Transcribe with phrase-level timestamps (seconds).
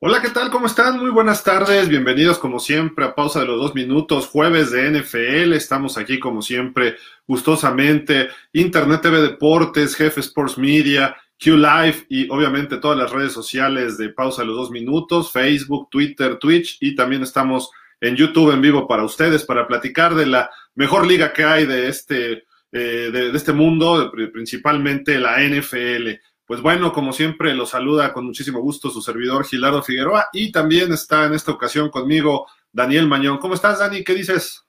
[0.00, 0.48] Hola, ¿qué tal?
[0.50, 1.00] ¿Cómo están?
[1.00, 1.88] Muy buenas tardes.
[1.88, 5.54] Bienvenidos como siempre a Pausa de los Dos Minutos, jueves de NFL.
[5.54, 6.94] Estamos aquí como siempre
[7.26, 8.28] gustosamente.
[8.52, 14.10] Internet TV Deportes, Jefe Sports Media, Q Live y obviamente todas las redes sociales de
[14.10, 17.68] Pausa de los Dos Minutos, Facebook, Twitter, Twitch y también estamos
[18.00, 21.88] en YouTube en vivo para ustedes para platicar de la mejor liga que hay de
[21.88, 26.20] este, eh, de este mundo, principalmente la NFL.
[26.48, 30.90] Pues bueno, como siempre, lo saluda con muchísimo gusto su servidor Gilardo Figueroa y también
[30.94, 33.36] está en esta ocasión conmigo Daniel Mañón.
[33.36, 34.02] ¿Cómo estás, Dani?
[34.02, 34.66] ¿Qué dices?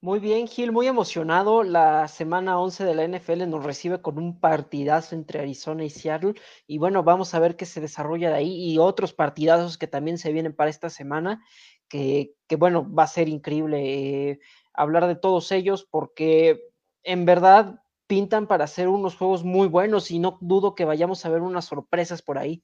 [0.00, 1.62] Muy bien, Gil, muy emocionado.
[1.62, 6.32] La semana 11 de la NFL nos recibe con un partidazo entre Arizona y Seattle.
[6.66, 10.16] Y bueno, vamos a ver qué se desarrolla de ahí y otros partidazos que también
[10.16, 11.44] se vienen para esta semana,
[11.86, 14.40] que, que bueno, va a ser increíble eh,
[14.72, 16.62] hablar de todos ellos porque
[17.02, 21.28] en verdad pintan para hacer unos juegos muy buenos y no dudo que vayamos a
[21.28, 22.60] ver unas sorpresas por ahí.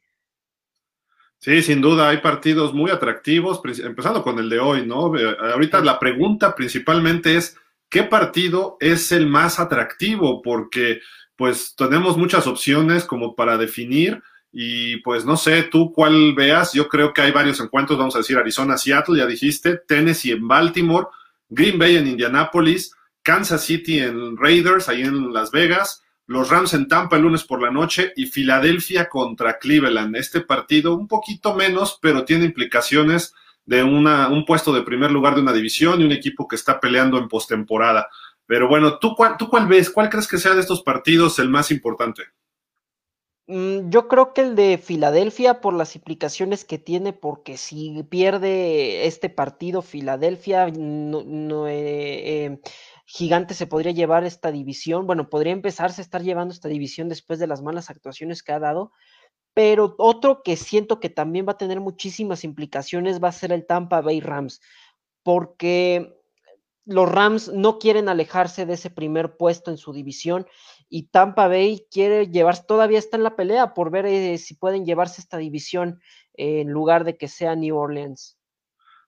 [1.39, 5.13] Sí, sin duda, hay partidos muy atractivos, empezando con el de hoy, ¿no?
[5.53, 7.57] Ahorita la pregunta principalmente es,
[7.89, 10.43] ¿qué partido es el más atractivo?
[10.43, 10.99] Porque
[11.37, 16.89] pues tenemos muchas opciones como para definir y pues no sé, tú cuál veas, yo
[16.89, 21.06] creo que hay varios encuentros, vamos a decir Arizona, Seattle, ya dijiste, Tennessee en Baltimore,
[21.49, 22.96] Green Bay en Indianapolis,
[23.26, 27.60] Kansas City en Raiders, ahí en Las Vegas, los Rams en Tampa el lunes por
[27.60, 30.14] la noche y Filadelfia contra Cleveland.
[30.14, 35.34] Este partido un poquito menos, pero tiene implicaciones de una, un puesto de primer lugar
[35.34, 38.09] de una división y un equipo que está peleando en postemporada.
[38.47, 39.91] Pero bueno, ¿tú cuál, ¿tú cuál ves?
[39.91, 42.22] ¿Cuál crees que sea de estos partidos el más importante?
[43.48, 49.06] Mm, yo creo que el de Filadelfia por las implicaciones que tiene, porque si pierde
[49.06, 52.60] este partido Filadelfia, no, eh, eh,
[53.09, 57.39] Gigante se podría llevar esta división, bueno, podría empezarse a estar llevando esta división después
[57.39, 58.91] de las malas actuaciones que ha dado,
[59.55, 63.65] pero otro que siento que también va a tener muchísimas implicaciones va a ser el
[63.65, 64.61] Tampa Bay Rams,
[65.22, 66.17] porque
[66.84, 70.47] los Rams no quieren alejarse de ese primer puesto en su división
[70.88, 74.84] y Tampa Bay quiere llevarse, todavía está en la pelea por ver eh, si pueden
[74.84, 76.00] llevarse esta división
[76.34, 78.38] en lugar de que sea New Orleans.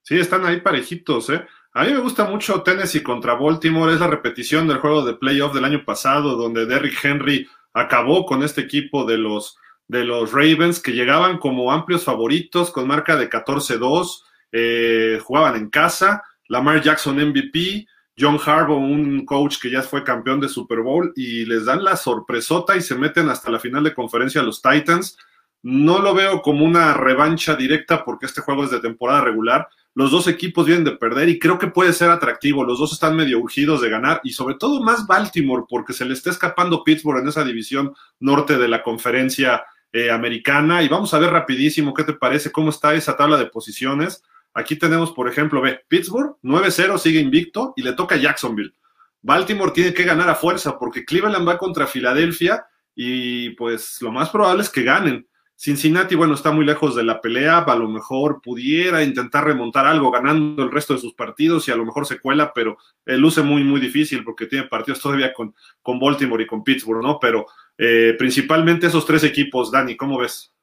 [0.02, 1.44] Sí, están ahí parejitos, ¿eh?
[1.78, 5.54] A mí me gusta mucho Tennessee contra Baltimore, es la repetición del juego de playoff
[5.54, 9.56] del año pasado, donde Derrick Henry acabó con este equipo de los,
[9.86, 15.70] de los Ravens, que llegaban como amplios favoritos, con marca de 14-2, eh, jugaban en
[15.70, 17.86] casa, Lamar Jackson MVP,
[18.18, 21.94] John Harbaugh, un coach que ya fue campeón de Super Bowl, y les dan la
[21.94, 25.16] sorpresota y se meten hasta la final de conferencia a los Titans.
[25.62, 30.12] No lo veo como una revancha directa porque este juego es de temporada regular, los
[30.12, 32.62] dos equipos vienen de perder y creo que puede ser atractivo.
[32.62, 36.14] Los dos están medio urgidos de ganar y sobre todo más Baltimore porque se le
[36.14, 40.84] está escapando Pittsburgh en esa división norte de la conferencia eh, americana.
[40.84, 44.22] Y vamos a ver rapidísimo qué te parece, cómo está esa tabla de posiciones.
[44.54, 48.74] Aquí tenemos, por ejemplo, ve, Pittsburgh 9-0 sigue invicto y le toca Jacksonville.
[49.20, 54.30] Baltimore tiene que ganar a fuerza porque Cleveland va contra Filadelfia y pues lo más
[54.30, 55.26] probable es que ganen.
[55.60, 60.08] Cincinnati, bueno, está muy lejos de la pelea, a lo mejor pudiera intentar remontar algo
[60.08, 63.42] ganando el resto de sus partidos y a lo mejor se cuela, pero eh, luce
[63.42, 65.52] muy, muy difícil porque tiene partidos todavía con,
[65.82, 67.18] con Baltimore y con Pittsburgh, ¿no?
[67.18, 67.44] Pero
[67.76, 70.54] eh, principalmente esos tres equipos, Dani, ¿cómo ves?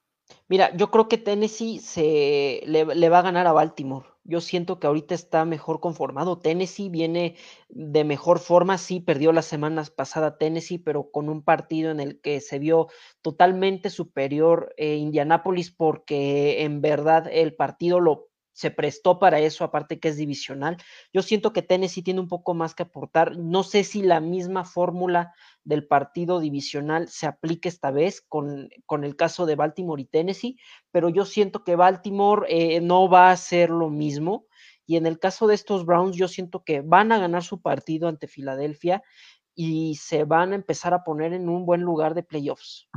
[0.47, 4.07] Mira, yo creo que Tennessee se le, va a ganar a Baltimore.
[4.23, 6.37] Yo siento que ahorita está mejor conformado.
[6.39, 7.35] Tennessee viene
[7.69, 8.77] de mejor forma.
[8.77, 12.87] Sí, perdió las semanas pasadas Tennessee, pero con un partido en el que se vio
[13.23, 19.99] totalmente superior eh, Indianápolis porque en verdad el partido lo se prestó para eso, aparte
[19.99, 20.77] que es divisional.
[21.11, 23.37] Yo siento que Tennessee tiene un poco más que aportar.
[23.37, 25.33] No sé si la misma fórmula
[25.65, 30.57] del partido divisional se aplique esta vez con, con el caso de Baltimore y Tennessee,
[30.89, 34.47] pero yo siento que Baltimore eh, no va a ser lo mismo.
[34.85, 38.07] Y en el caso de estos Browns, yo siento que van a ganar su partido
[38.07, 39.03] ante Filadelfia
[39.53, 42.87] y se van a empezar a poner en un buen lugar de playoffs.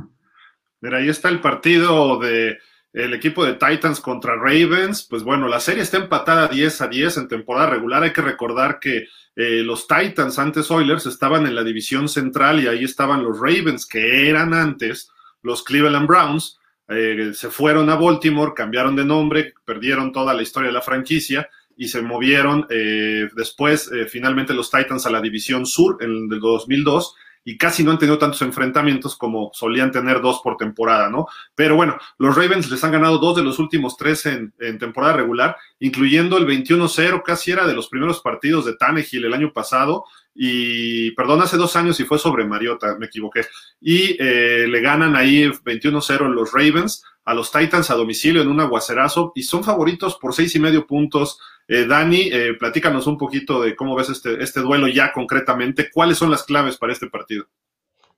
[0.79, 2.57] Mira, ahí está el partido de
[2.93, 7.17] el equipo de Titans contra Ravens, pues bueno, la serie está empatada 10 a 10
[7.17, 8.01] en temporada regular.
[8.01, 9.05] Hay que recordar que
[9.35, 13.85] eh, los Titans, antes Oilers, estaban en la división central y ahí estaban los Ravens,
[13.85, 15.11] que eran antes
[15.43, 16.59] los Cleveland Browns.
[16.87, 21.47] Eh, se fueron a Baltimore, cambiaron de nombre, perdieron toda la historia de la franquicia
[21.77, 27.15] y se movieron eh, después, finalmente, los Titans a la división sur en el 2002
[27.49, 31.25] y casi no han tenido tantos enfrentamientos como solían tener dos por temporada, ¿no?
[31.55, 35.57] Pero bueno, los Ravens les han ganado dos de los últimos tres en, temporada regular,
[35.79, 40.05] incluyendo el 21-0, casi era de los primeros partidos de Tannehill el año pasado,
[40.35, 43.41] y perdón, hace dos años y fue sobre Mariota, me equivoqué,
[43.81, 48.59] y eh, le ganan ahí 21-0 los Ravens a los Titans a domicilio en un
[48.59, 51.39] aguacerazo y son favoritos por seis y medio puntos.
[51.71, 55.91] Eh, Dani, eh, platícanos un poquito de cómo ves este, este duelo ya concretamente.
[55.91, 57.45] ¿Cuáles son las claves para este partido?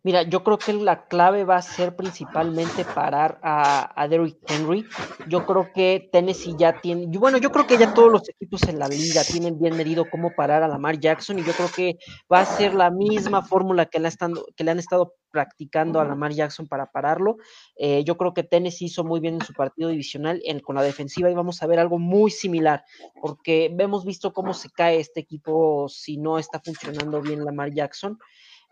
[0.03, 4.83] Mira, yo creo que la clave va a ser principalmente parar a, a Derrick Henry.
[5.27, 8.79] Yo creo que Tennessee ya tiene, bueno, yo creo que ya todos los equipos en
[8.79, 11.99] la liga tienen bien medido cómo parar a Lamar Jackson y yo creo que
[12.31, 14.01] va a ser la misma fórmula que
[14.55, 17.37] que le han estado practicando a Lamar Jackson para pararlo.
[17.75, 21.29] Eh, yo creo que Tennessee hizo muy bien en su partido divisional con la defensiva
[21.29, 22.83] y vamos a ver algo muy similar,
[23.21, 28.17] porque hemos visto cómo se cae este equipo si no está funcionando bien Lamar Jackson.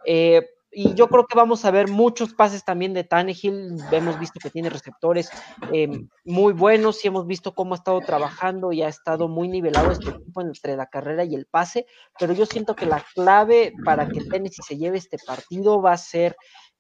[0.06, 3.78] Eh, y yo creo que vamos a ver muchos pases también de Tannehill.
[3.92, 5.30] Hemos visto que tiene receptores
[5.72, 9.92] em, muy buenos y hemos visto cómo ha estado trabajando y ha estado muy nivelado
[9.92, 11.88] este equipo entre la carrera y el pase.
[12.20, 15.98] Pero yo siento que la clave para que Tennessee se lleve este partido va a
[15.98, 16.36] ser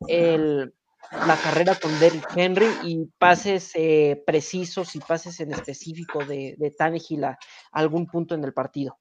[0.07, 0.73] el,
[1.11, 6.75] la carrera con Derrick Henry y pases eh, precisos y pases en específico de, de
[6.79, 7.37] a
[7.71, 8.99] algún punto en el partido.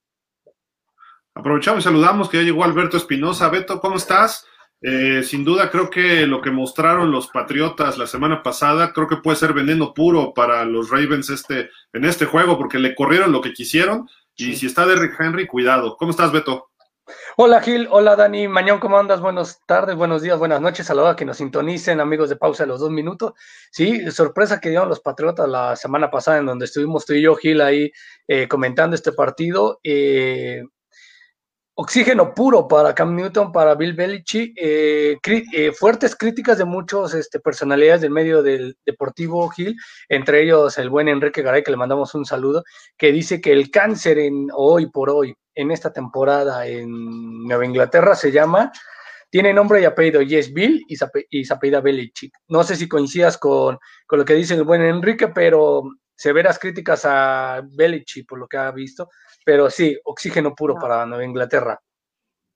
[1.35, 3.49] Aprovechamos y saludamos que ya llegó Alberto Espinosa.
[3.49, 4.47] Beto, ¿cómo estás?
[4.81, 9.17] Eh, sin duda creo que lo que mostraron los Patriotas la semana pasada, creo que
[9.17, 13.41] puede ser veneno puro para los Ravens este, en este juego, porque le corrieron lo
[13.41, 14.09] que quisieron.
[14.37, 15.97] Y si está Derrick Henry, cuidado.
[15.97, 16.69] ¿Cómo estás, Beto?
[17.37, 19.21] Hola Gil, hola Dani, Mañón, ¿cómo andas?
[19.21, 22.67] Buenas tardes, buenos días, buenas noches, saludos a que nos sintonicen, amigos de pausa a
[22.67, 23.33] los dos minutos.
[23.71, 27.35] Sí, sorpresa que dieron los Patriotas la semana pasada en donde estuvimos tú y yo,
[27.35, 27.91] Gil, ahí
[28.27, 29.81] eh, comentando este partido.
[29.83, 30.65] Eh,
[31.81, 37.39] oxígeno puro para Cam Newton, para Bill Belichick, eh, eh, fuertes críticas de muchos este,
[37.39, 39.77] personalidades del medio del Deportivo Gil,
[40.09, 42.65] entre ellos el buen Enrique Garay, que le mandamos un saludo,
[42.97, 48.17] que dice que el cáncer en hoy por hoy, en esta temporada en Nueva Inglaterra,
[48.17, 48.73] se llama,
[49.31, 51.05] tiene nombre y apellido, y es Bill y se,
[51.55, 52.33] apellida Belichick.
[52.49, 55.85] No sé si coincidas con, con lo que dice el buen Enrique, pero
[56.19, 59.09] severas críticas a Belichick por lo que ha visto,
[59.45, 61.81] pero sí, oxígeno puro para Nueva Inglaterra.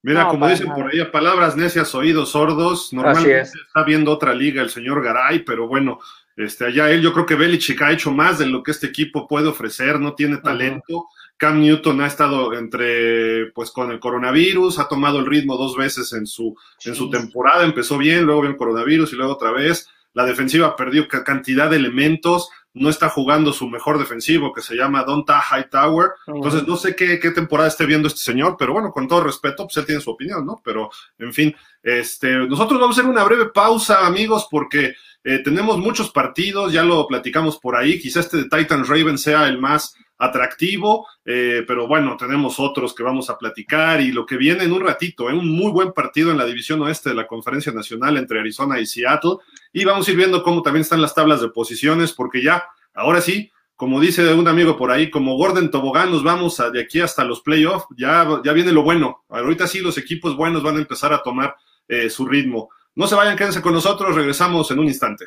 [0.05, 2.93] Mira, como dicen por ahí, palabras necias, oídos sordos.
[2.93, 6.01] Normalmente está viendo otra liga el señor Garay, pero bueno,
[6.37, 9.29] este, allá él, yo creo que Belichick ha hecho más de lo que este equipo
[9.29, 11.07] puede ofrecer, no tiene talento.
[11.37, 16.13] Cam Newton ha estado entre, pues con el coronavirus, ha tomado el ritmo dos veces
[16.15, 19.89] en su, en su temporada, empezó bien, luego vio el coronavirus y luego otra vez.
[20.15, 25.05] La defensiva perdió cantidad de elementos no está jugando su mejor defensivo, que se llama
[25.05, 26.11] Donta Hightower.
[26.27, 29.77] Entonces, no sé qué, temporada esté viendo este señor, pero bueno, con todo respeto, pues
[29.77, 30.61] él tiene su opinión, ¿no?
[30.65, 35.79] Pero, en fin, este, nosotros vamos a hacer una breve pausa, amigos, porque eh, tenemos
[35.79, 38.01] muchos partidos, ya lo platicamos por ahí.
[38.01, 43.03] Quizá este de Titans Raven sea el más atractivo, eh, pero bueno, tenemos otros que
[43.03, 45.35] vamos a platicar y lo que viene en un ratito, ¿eh?
[45.35, 48.87] un muy buen partido en la división oeste de la Conferencia Nacional entre Arizona y
[48.87, 49.39] Seattle
[49.73, 52.63] y vamos a ir viendo cómo también están las tablas de posiciones, porque ya,
[52.95, 57.01] ahora sí, como dice un amigo por ahí, como Gordon Tobogán, nos vamos de aquí
[57.01, 60.81] hasta los playoffs, ya, ya viene lo bueno, ahorita sí los equipos buenos van a
[60.81, 61.57] empezar a tomar
[61.89, 62.69] eh, su ritmo.
[62.95, 65.25] No se vayan, quédense con nosotros, regresamos en un instante.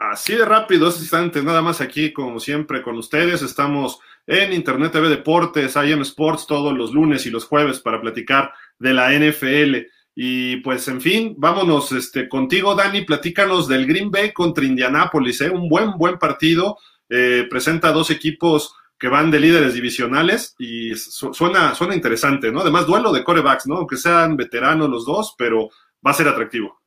[0.00, 3.42] Así de rápido, ese instante, nada más aquí, como siempre, con ustedes.
[3.42, 8.50] Estamos en Internet TV Deportes, IM Sports, todos los lunes y los jueves para platicar
[8.78, 9.86] de la NFL.
[10.14, 13.02] Y pues, en fin, vámonos este, contigo, Dani.
[13.02, 15.50] Platícanos del Green Bay contra Indianápolis, ¿eh?
[15.50, 16.78] un buen, buen partido.
[17.10, 22.62] Eh, presenta dos equipos que van de líderes divisionales y suena, suena interesante, ¿no?
[22.62, 23.76] Además, duelo de corebacks, ¿no?
[23.76, 25.68] Aunque sean veteranos los dos, pero
[26.04, 26.79] va a ser atractivo.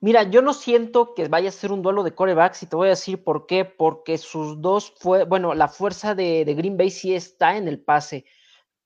[0.00, 2.88] Mira, yo no siento que vaya a ser un duelo de corebacks y te voy
[2.88, 3.64] a decir por qué.
[3.64, 8.26] Porque sus dos fue, bueno, la fuerza de, Green Bay sí está en el pase,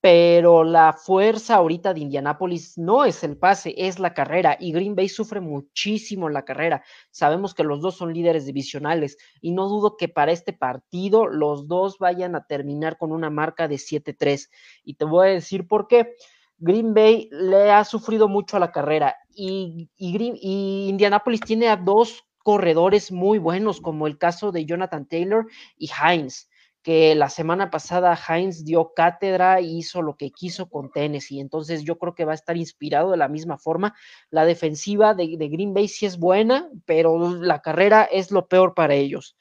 [0.00, 4.95] pero la fuerza ahorita de Indianapolis no es el pase, es la carrera y Green
[4.95, 6.85] Bay sufre muchísimo en la carrera.
[7.11, 11.67] Sabemos que los dos son líderes divisionales y no dudo que para este partido los
[11.69, 14.49] dos vayan a terminar con una marca de 7-3
[14.85, 16.14] y te voy a decir por qué.
[16.61, 22.25] Green Bay le ha sufrido mucho a la carrera y, y, Indianapolis tiene a dos
[22.43, 25.47] corredores muy buenos, como el caso de Jonathan Taylor
[25.79, 26.50] y Hines,
[26.83, 31.40] que la semana pasada Hines dio cátedra y hizo lo que quiso con Tennessee.
[31.40, 33.95] Entonces yo creo que va a estar inspirado de la misma forma.
[34.31, 38.75] La defensiva de, de Green Bay sí es buena, pero la carrera es lo peor
[38.75, 39.37] para ellos.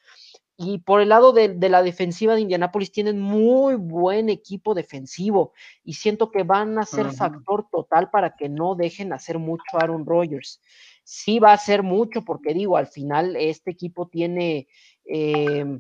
[0.62, 5.54] Y por el lado de, la defensiva de Indianápolis tienen muy buen equipo defensivo
[5.86, 9.84] y siento que van a ser factor total para que no dejen hacer mucho a
[9.84, 10.62] Aaron Rodgers.
[11.06, 14.68] Sí va a ser mucho porque digo, al final este equipo tiene...
[15.06, 15.80] Eh,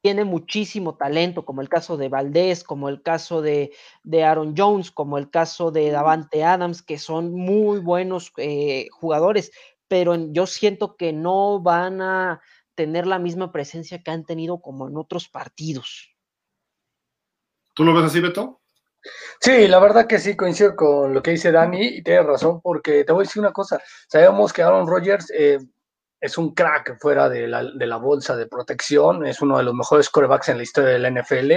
[0.00, 3.72] tiene muchísimo talento, como el caso de Valdés, como el caso de,
[4.24, 9.50] Aaron Jones, como el caso de Davante Adams, que son muy buenos eh, jugadores,
[9.88, 12.40] pero yo siento que no van a
[12.78, 16.14] tener la misma presencia que han tenido como en otros partidos.
[17.74, 18.60] ¿Tú lo ves así, Beto?
[19.40, 23.02] Sí, la verdad que sí, coincido con lo que dice Dani y tiene razón, porque
[23.02, 25.58] te voy a decir una cosa, sabemos que Aaron Rodgers eh,
[26.20, 30.50] es un crack fuera de la, bolsa de protección, es uno de los mejores corebacks
[30.50, 31.52] en la historia del NFL,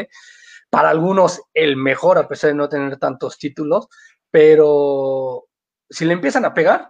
[0.72, 3.90] para algunos el mejor a pesar de no tener tantos títulos,
[4.32, 5.46] pero
[5.88, 6.90] si le empiezan a pegar,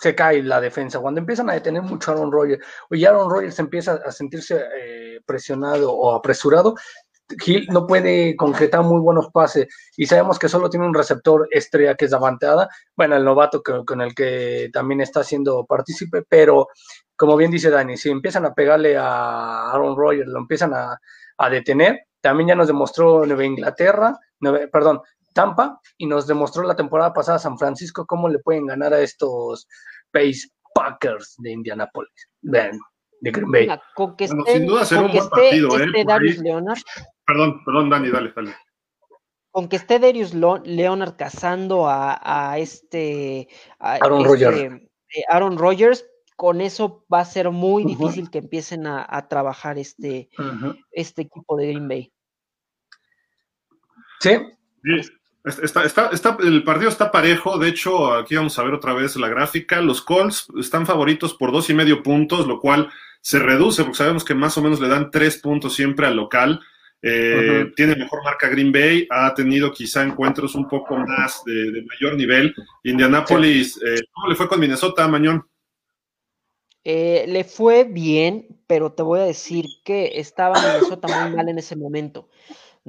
[0.00, 0.98] se cae la defensa.
[0.98, 5.20] Cuando empiezan a detener mucho a Aaron Rodgers, o Aaron Rodgers empieza a sentirse eh,
[5.26, 6.74] presionado o apresurado,
[7.38, 11.94] Gil no puede concretar muy buenos pases y sabemos que solo tiene un receptor estrella
[11.94, 16.68] que es Davanteada, bueno, el novato con el que también está siendo partícipe, pero
[17.16, 20.98] como bien dice Dani, si empiezan a pegarle a Aaron Rodgers, lo empiezan a,
[21.50, 24.18] detener, también ya nos demostró Nueva Inglaterra,
[24.72, 25.00] perdón,
[25.32, 29.68] Tampa, y nos demostró la temporada pasada San Francisco cómo le pueden ganar a estos
[30.12, 32.28] Pace Packers de Indianapolis.
[32.42, 32.78] Ven,
[33.20, 33.68] de Green Bay.
[33.94, 36.04] con que sin duda será un buen partido, ¿eh?
[36.04, 36.78] Darius Leonard.
[37.26, 38.56] Perdón, perdón, Dani, dale, dale.
[39.50, 43.48] Con que esté Darius Leonard cazando a, este
[43.78, 44.56] Aaron Rodgers.
[44.56, 50.30] Eh, Aaron Rodgers, con eso va a ser muy difícil que empiecen a, trabajar este,
[50.92, 52.12] este equipo de Green Bay.
[54.20, 54.38] Sí.
[55.44, 59.16] Está, está, está, el partido está parejo, de hecho, aquí vamos a ver otra vez
[59.16, 59.80] la gráfica.
[59.80, 62.90] Los Colts están favoritos por dos y medio puntos, lo cual
[63.22, 66.60] se reduce porque sabemos que más o menos le dan tres puntos siempre al local.
[67.02, 72.16] Eh, tiene mejor marca Green Bay, ha tenido quizá encuentros un poco más de, mayor
[72.16, 72.54] nivel.
[72.84, 75.46] Indianapolis, eh, ¿cómo le fue con Minnesota, Mañón?
[76.84, 81.58] Eh, le fue bien, pero te voy a decir que estaba Minnesota muy mal en
[81.58, 82.28] ese momento.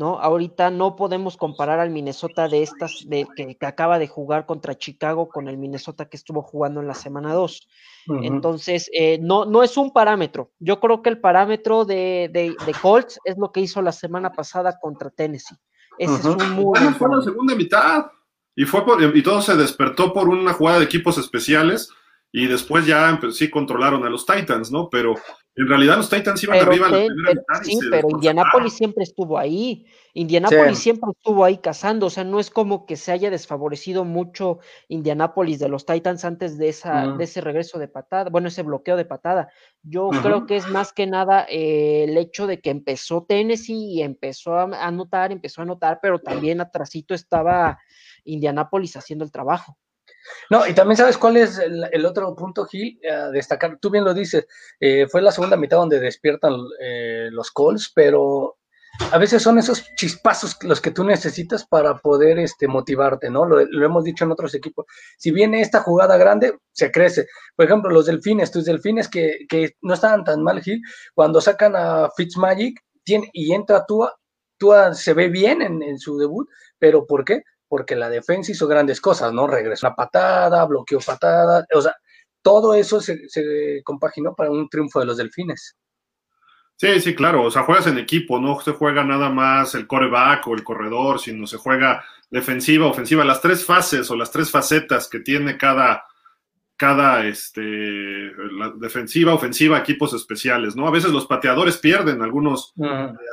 [0.01, 0.19] ¿No?
[0.19, 5.29] Ahorita no podemos comparar al Minnesota de estas, de, que, acaba de jugar contra Chicago
[5.29, 7.67] con el Minnesota que estuvo jugando en la semana 2.
[8.23, 10.49] Entonces, eh, no, no es un parámetro.
[10.57, 14.79] Yo creo que el parámetro de, de, Colts es lo que hizo la semana pasada
[14.81, 15.55] contra Tennessee.
[15.99, 18.07] Ese es un muy bueno, fue la segunda mitad.
[18.55, 21.91] Y, fue y todo se despertó por una jugada de equipos especiales
[22.31, 24.89] y después ya sí controlaron a los Titans, ¿no?
[24.89, 25.15] Pero
[25.53, 29.37] en realidad los Titans iban arriba en la primera mitad Sí, pero Indianapolis siempre estuvo
[29.37, 29.85] ahí.
[30.13, 32.05] Indianapolis siempre estuvo ahí cazando.
[32.05, 36.57] O sea, no es como que se haya desfavorecido mucho Indianapolis de los Titans antes
[36.57, 39.49] de, esa, de ese regreso de patada, bueno, ese bloqueo de patada.
[39.83, 44.03] Yo creo que es más que nada eh, el hecho de que empezó Tennessee y
[44.03, 47.77] empezó a anotar, empezó a anotar, pero también atrasito estaba
[48.23, 49.77] Indianapolis haciendo el trabajo.
[50.49, 53.77] No, y también sabes cuál es el, otro punto, Gil, a destacar.
[53.79, 54.47] Tú bien lo dices,
[54.79, 58.57] eh, fue la segunda mitad donde despiertan eh, los calls, pero
[59.11, 63.45] a veces son esos chispazos los que tú necesitas para poder este, motivarte, ¿no?
[63.45, 64.85] Lo, hemos dicho en otros equipos.
[65.17, 67.27] Si viene esta jugada grande, se crece.
[67.55, 70.81] Por ejemplo, los delfines, tus delfines que, que no estaban tan mal, Gil,
[71.15, 74.13] cuando sacan a Fitzmagic tiene, y entra Tua,
[74.57, 76.47] Tua se ve bien en, en su debut,
[76.77, 77.43] pero ¿por qué?
[77.71, 79.47] Porque la defensa hizo grandes cosas, ¿no?
[79.47, 81.95] Regresó una patada, bloqueó patada, o sea,
[82.41, 85.77] todo eso se, compaginó para un triunfo de los delfines.
[86.75, 90.45] Sí, sí, claro, o sea, juegas en equipo, no se juega nada más el coreback
[90.47, 95.07] o el corredor, sino se juega defensiva, ofensiva, las tres fases o las tres facetas
[95.07, 96.03] que tiene cada,
[96.75, 97.61] cada este,
[98.51, 100.89] la defensiva, ofensiva, equipos especiales, ¿no?
[100.89, 102.73] A veces los pateadores pierden algunos,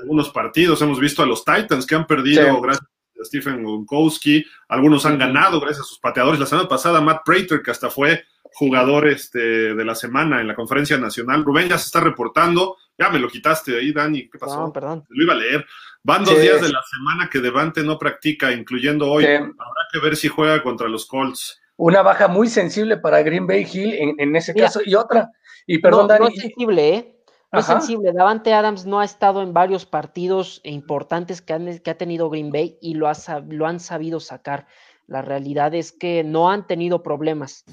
[0.00, 2.87] algunos partidos, hemos visto a los Titans que han perdido gracias
[3.25, 6.40] Stephen Gonkowski, algunos han ganado gracias a sus pateadores.
[6.40, 10.54] La semana pasada, Matt Prater, que hasta fue jugador este, de la semana en la
[10.54, 11.44] conferencia nacional.
[11.44, 12.76] Rubén ya se está reportando.
[12.96, 14.28] Ya me lo quitaste ahí, Dani.
[14.28, 14.72] ¿Qué pasó?
[14.72, 15.04] perdón.
[15.08, 15.66] Lo iba a leer.
[16.02, 19.25] Van dos días de la semana que Devante no practica, incluyendo hoy.
[19.25, 19.52] Habrá
[19.92, 21.60] que ver si juega contra los Colts.
[21.76, 24.80] Una baja muy sensible para Green Bay Hill en, ese caso.
[24.84, 25.30] Y otra,
[25.66, 26.25] y perdón, Dani.
[26.25, 27.17] No es sensible, ¿eh?
[27.50, 28.12] No es sensible.
[28.12, 32.94] Davante Adams no ha estado en varios partidos importantes que, ha tenido Green Bay y
[32.94, 33.10] lo,
[33.48, 34.66] lo han sabido sacar.
[35.06, 37.64] La realidad es que no han tenido problemas.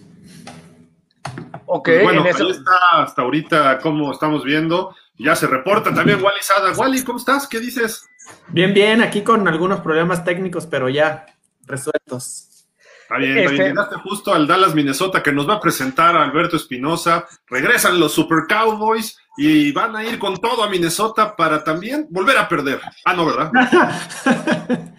[1.66, 4.96] Ok, pues bueno, ahí está hasta ahorita como estamos viendo.
[5.18, 6.72] Ya se reporta también Wally Sada.
[6.72, 7.48] Wally, ¿cómo estás?
[7.48, 8.08] ¿Qué dices?
[8.48, 11.26] Bien, bien, aquí con algunos problemas técnicos, pero ya
[11.66, 12.68] resueltos.
[13.02, 13.58] Está bien, este...
[13.58, 17.28] llegaste justo al Dallas, Minnesota, que nos va a presentar a Alberto Espinosa.
[17.48, 22.38] Regresan los Super Cowboys y van a ir con todo a Minnesota para también volver
[22.38, 22.80] a perder.
[23.06, 23.52] Ah, no, ¿verdad?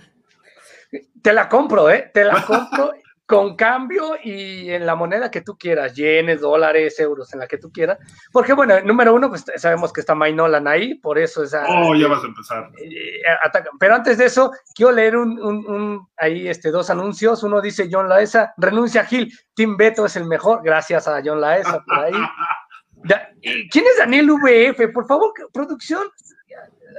[1.23, 2.11] Te la compro, ¿eh?
[2.14, 2.93] Te la compro.
[3.26, 7.59] con cambio y en la moneda que tú quieras, yenes, dólares, euros, en la que
[7.59, 7.99] tú quieras.
[8.31, 11.52] Porque, bueno, número uno, pues sabemos que está Mainolan ahí, por eso es.
[11.69, 12.71] Oh, ya vas a empezar.
[12.81, 13.21] Eh,
[13.81, 17.43] Pero antes de eso, quiero leer un, un, ahí este, dos anuncios.
[17.43, 21.40] Uno dice John Laesa, renuncia a Gil, Tim Beto es el mejor, gracias a John
[21.40, 22.12] Laesa por ahí.
[23.43, 24.93] ¿Quién es Daniel VF?
[24.93, 26.03] Por favor, producción,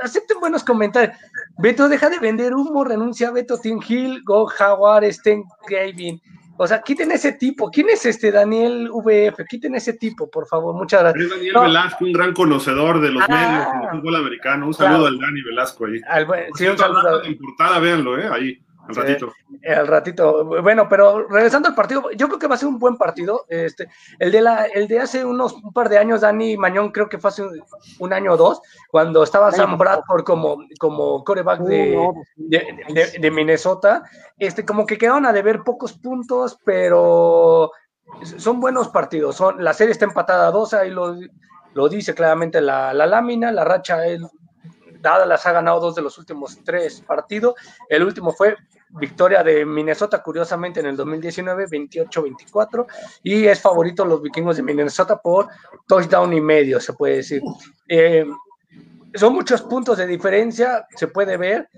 [0.01, 1.17] acepten buenos comentarios.
[1.57, 6.21] Beto, deja de vender humo, renuncia a Beto Tim Hill, Go Jaguar, Sten Gavin.
[6.59, 7.69] O sea, quiten ese tipo.
[7.69, 9.45] ¿Quién es este Daniel VF?
[9.47, 10.73] Quiten ese tipo, por favor.
[10.73, 11.25] Muchas gracias.
[11.25, 14.65] Es Daniel Velasco, un gran conocedor de los ah, medios del fútbol americano.
[14.65, 16.01] Un saludo al Dani Velasco ahí.
[16.55, 17.23] sí, un saludo.
[17.23, 18.27] En portada, véanlo, ¿eh?
[18.31, 18.59] Ahí.
[18.87, 19.33] Al ratito.
[19.67, 20.45] al ratito.
[20.61, 23.45] Bueno, pero regresando al partido, yo creo que va a ser un buen partido.
[23.49, 23.89] Este,
[24.19, 27.17] el de la, el de hace unos un par de años, Dani Mañón, creo que
[27.17, 27.43] fue hace
[27.99, 31.97] un, año o dos, cuando estaba Sam Bradford como, como coreback de,
[32.37, 34.03] de, Minnesota.
[34.37, 37.71] Este, como que quedaron a deber pocos puntos, pero
[38.37, 39.35] son buenos partidos.
[39.35, 41.17] Son, la serie está empatada a dos, ahí lo,
[41.73, 44.21] lo dice claramente la, la lámina, la racha es
[45.25, 47.55] las ha ganado dos de los últimos tres partidos.
[47.89, 48.55] El último fue
[48.89, 52.85] victoria de Minnesota, curiosamente, en el 2019, 28-24.
[53.23, 55.47] Y es favorito los vikingos de Minnesota por
[55.87, 57.41] touchdown y medio, se puede decir.
[57.87, 58.25] Eh,
[59.15, 61.69] son muchos puntos de diferencia, se puede ver.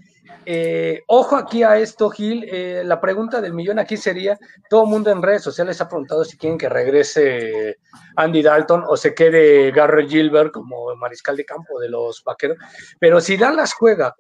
[0.46, 2.46] Eh, ojo aquí a esto, Gil.
[2.50, 4.38] Eh, la pregunta del millón aquí sería:
[4.70, 7.78] todo el mundo en redes sociales ha preguntado si quieren que regrese
[8.16, 12.58] Andy Dalton o se quede Garrett Gilbert como mariscal de campo de los vaqueros.
[13.00, 14.16] Pero si Dallas juega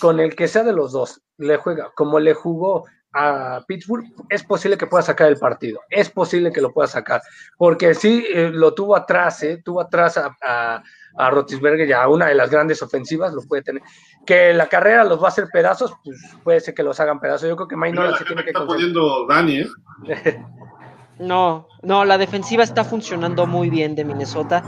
[0.00, 4.42] con el que sea de los dos, le juega como le jugó a Pittsburgh, es
[4.42, 5.80] posible que pueda sacar el partido.
[5.90, 7.20] Es posible que lo pueda sacar.
[7.58, 10.82] Porque sí, eh, lo tuvo atrás, tuvo atrás a
[11.16, 13.82] a Rotisberger ya una de las grandes ofensivas, lo puede tener.
[14.24, 17.48] Que la carrera los va a hacer pedazos, pues puede ser que los hagan pedazos.
[17.48, 19.68] Yo creo que Mike se tiene que está poniendo Dani, ¿eh?
[21.22, 24.64] No, no, la defensiva está funcionando muy bien de Minnesota.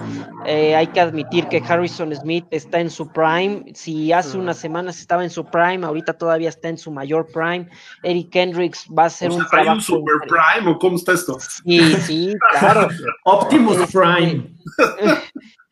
[0.47, 3.65] Eh, hay que admitir que Harrison Smith está en su prime.
[3.75, 7.69] Si hace unas semanas estaba en su prime, ahorita todavía está en su mayor prime.
[8.05, 9.71] Eric Hendricks va a ser un trabajo.
[9.71, 11.39] ¿Hay un super prime o cómo está esto?
[11.41, 12.87] Sí, sí, claro.
[13.25, 14.55] Optimus este, Prime.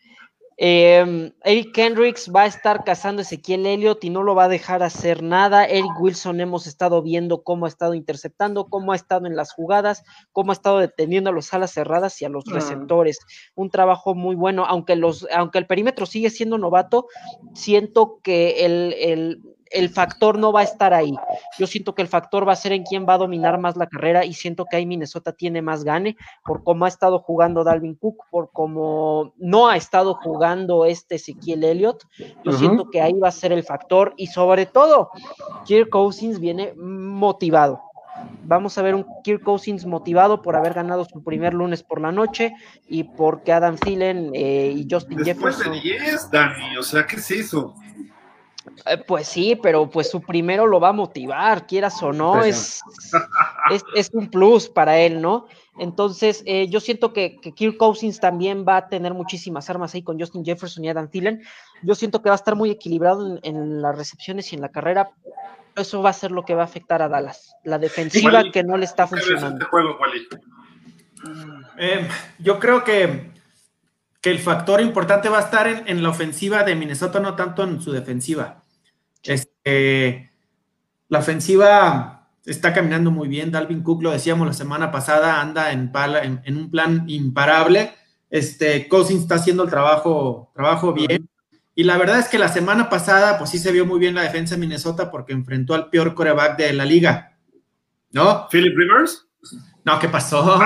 [0.65, 4.49] Em, Eric Kendricks va a estar cazando a Ezequiel Elliott y no lo va a
[4.49, 5.65] dejar hacer nada.
[5.65, 10.05] Eric Wilson hemos estado viendo cómo ha estado interceptando, cómo ha estado en las jugadas,
[10.31, 12.53] cómo ha estado deteniendo a los alas cerradas y a los ah.
[12.55, 13.19] receptores.
[13.57, 17.09] Un trabajo muy bueno, aunque los, aunque el perímetro sigue siendo novato,
[17.55, 19.43] siento que el, el
[19.73, 21.15] el factor no va a estar ahí.
[21.59, 23.89] Yo siento que el factor va a ser en quién va a dominar más la
[23.89, 27.95] carrera y siento que ahí Minnesota tiene más gane por cómo ha estado jugando Dalvin
[27.95, 32.05] Cook, por cómo no ha estado jugando este Ezequiel Elliott.
[32.45, 35.11] Yo siento que ahí va a ser el factor y sobre todo,
[35.65, 37.81] Kirk Cousins viene motivado.
[38.45, 42.13] Vamos a ver un Kirk Cousins motivado por haber ganado su primer lunes por la
[42.13, 42.55] noche
[42.87, 45.73] y porque Adam Thielen eh, y Justin Después Jefferson.
[45.73, 47.75] De 10, Dani, o sea, ¿qué es eso?
[48.87, 52.81] Eh, pues sí, pero pues su primero lo va a motivar, quieras o no, es,
[53.95, 55.47] es, un plus para él, ¿no?
[55.79, 60.03] Entonces, eh, yo siento que, que, Kirk Cousins también va a tener muchísimas armas ahí
[60.03, 61.43] con Justin Jefferson y Adam Thielen.
[61.83, 65.11] Yo siento que va a estar muy equilibrado en, las recepciones y en la carrera.
[65.75, 67.57] Eso va a ser lo que va a afectar a Dallas.
[67.65, 69.67] La defensiva que no le está funcionando.
[70.15, 70.39] Este
[71.79, 73.32] eh, yo creo que
[74.23, 77.83] que el factor importante va a estar en, la ofensiva de Minnesota, no tanto en
[77.83, 78.63] su defensiva.
[79.25, 80.31] Este,
[81.09, 83.51] la ofensiva está caminando muy bien.
[83.51, 85.91] Dalvin Cook, lo decíamos la semana pasada, anda en,
[86.45, 87.95] en, un plan imparable.
[88.31, 91.29] Este, Cousins está haciendo el trabajo, trabajo bien.
[91.75, 94.23] Y la verdad es que la semana pasada, pues sí se vio muy bien la
[94.23, 97.37] defensa de Minnesota porque enfrentó al peor coreback de la liga.
[98.13, 98.47] ¿No?
[98.49, 99.27] ¿Philip Rivers?
[99.85, 100.61] No, ¿qué pasó?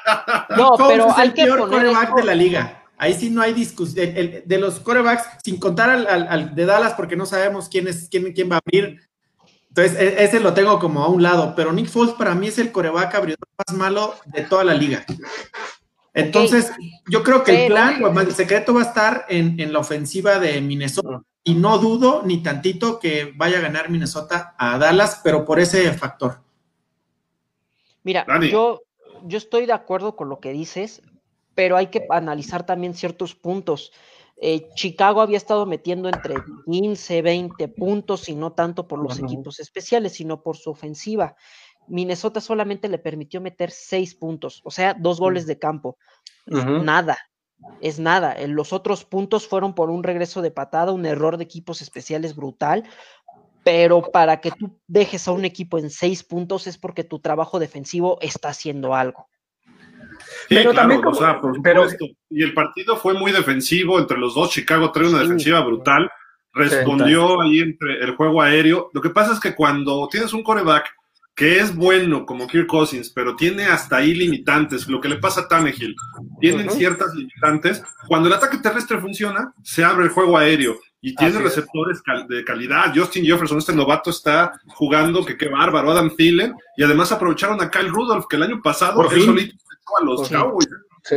[0.56, 2.80] no, pero hay que peor coreback de la liga.
[2.96, 4.14] Ahí sí no hay discusión.
[4.14, 8.50] De, los corebacks, sin contar al, de Dallas, porque no sabemos quién, es, quién, quién
[8.50, 9.00] va a abrir.
[9.68, 11.54] Entonces, e, ese lo tengo como a un lado.
[11.56, 15.04] Pero Nick Foles para mí es el coreback abridor más malo de toda la liga.
[16.12, 16.70] Entonces,
[17.08, 21.22] yo creo que el plan, el secreto va a estar en, la ofensiva de Minnesota.
[21.42, 25.92] Y no dudo ni tantito que vaya a ganar Minnesota a Dallas, pero por ese
[25.92, 26.40] factor.
[28.04, 28.82] Mira, yo,
[29.24, 31.02] yo estoy de acuerdo con lo que dices
[31.54, 33.92] pero hay que analizar también ciertos puntos.
[34.36, 36.34] Eh, Chicago había estado metiendo entre
[36.66, 41.36] 15, 20 puntos y no tanto por los equipos especiales, sino por su ofensiva.
[41.86, 45.98] Minnesota solamente le permitió meter 6 puntos, o sea, dos goles de campo.
[46.46, 47.18] Nada,
[47.80, 48.36] es nada.
[48.46, 52.84] Los otros puntos fueron por un regreso de patada, un error de equipos especiales brutal,
[53.62, 57.58] pero para que tú dejes a un equipo en seis puntos es porque tu trabajo
[57.58, 59.28] defensivo está haciendo algo.
[60.48, 62.06] Pero también o sea, por supuesto.
[62.30, 64.50] y el partido fue muy defensivo entre los dos.
[64.50, 66.10] Chicago trae una defensiva brutal.
[66.52, 68.90] Respondió ahí entre el juego aéreo.
[68.94, 70.86] Lo que pasa es que cuando tienes un coreback
[71.34, 75.42] que es bueno como Kirk Cousins, pero tiene hasta ahí limitantes, lo que le pasa
[75.42, 75.96] a Tannehill,
[76.40, 77.82] tienen ciertas limitantes.
[78.06, 82.92] Cuando el ataque terrestre funciona, se abre el juego aéreo y tiene receptores de calidad.
[82.94, 85.90] Justin Jefferson, este novato, está jugando que qué bárbaro.
[85.90, 89.56] Adam Thielen, y además aprovecharon a Kyle Rudolph, que el año pasado Por solito
[89.98, 90.68] a los Cowboys.
[91.02, 91.16] Sí.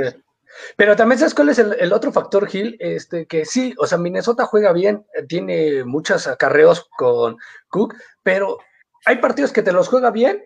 [0.75, 4.45] Pero también sabes cuál es el, otro factor, Gil, este, que sí, o sea, Minnesota
[4.45, 7.37] juega bien, tiene muchos acarreos con
[7.69, 8.57] Cook, pero
[9.05, 10.43] hay partidos que te los juega bien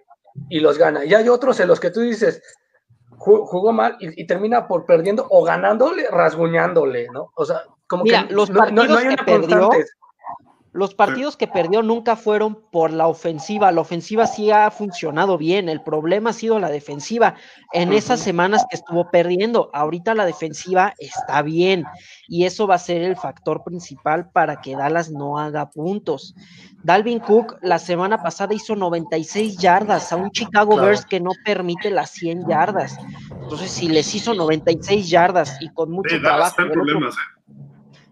[0.50, 1.06] y los gana.
[1.06, 2.42] Y hay otros en los que tú dices,
[3.18, 7.32] jugó mal y, termina por perdiendo o ganándole, rasguñándole, ¿no?
[7.36, 9.70] O sea, como que los no, hay una perdió,
[10.74, 13.72] los partidos que perdió nunca fueron por la ofensiva.
[13.74, 15.68] La ofensiva sí ha funcionado bien.
[15.68, 17.36] El problema ha sido la defensiva.
[17.74, 21.84] En esas semanas que estuvo perdiendo, ahorita la defensiva está bien.
[22.28, 26.36] Y eso va a ser el factor principal para que Dallas no haga puntos.
[26.84, 31.92] Dalvin Cook la semana pasada hizo 96 yardas a un Chicago Bears que no permite
[31.92, 32.98] las 100 yardas.
[33.42, 36.62] Entonces, si les hizo 96 yardas y con mucho trabajo.
[36.62, 36.70] ¿eh?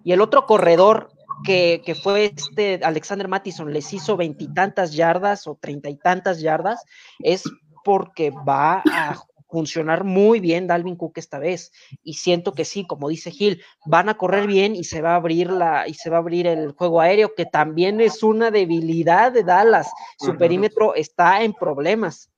[0.04, 1.12] y el otro corredor
[1.44, 6.84] que, fue este Alexander Mattison, les hizo veintitantas yardas o treinta y tantas yardas,
[7.20, 7.44] es
[7.84, 9.18] porque va a
[9.50, 11.72] funcionar muy bien Dalvin Cook esta vez.
[12.04, 15.16] Y siento que sí, como dice Gil, van a correr bien y se va a
[15.16, 19.32] abrir la, y se va a abrir el juego aéreo, que también es una debilidad
[19.32, 19.92] de Dallas.
[20.18, 22.30] Su perímetro está en problemas.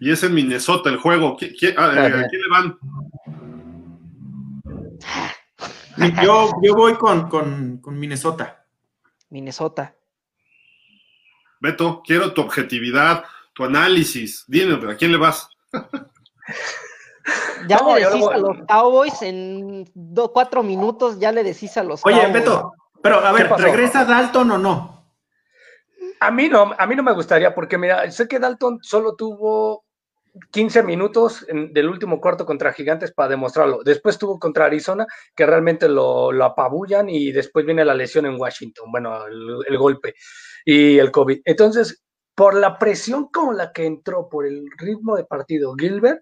[0.00, 1.36] Y es en Minnesota el juego.
[1.76, 2.78] Ah, ¿A, quién le van?
[6.22, 8.64] Yo, yo voy con, con, Minnesota.
[9.30, 9.94] Minnesota.
[11.60, 14.44] Beto, quiero tu objetividad, tu análisis.
[14.46, 15.48] Dime, ¿a quién le vas?
[17.66, 19.90] Ya le decís a los Cowboys en
[20.32, 24.58] cuatro minutos, ya le decís a los Oye, Beto, pero a ver, ¿regresa Dalton o
[24.58, 25.04] no?
[26.20, 29.84] A mí no, a mí no me gustaría, porque mira, sé que Dalton solo tuvo
[30.50, 33.82] 15 minutos del último cuarto contra Gigantes para demostrarlo.
[33.84, 38.90] Después tuvo contra Arizona, que realmente lo, apabullan, y después viene la lesión en Washington,
[38.90, 40.14] bueno, el, golpe
[40.64, 41.40] y el COVID.
[41.44, 42.02] Entonces,
[42.34, 46.20] por la presión con la que entró, por el ritmo de partido, Gilbert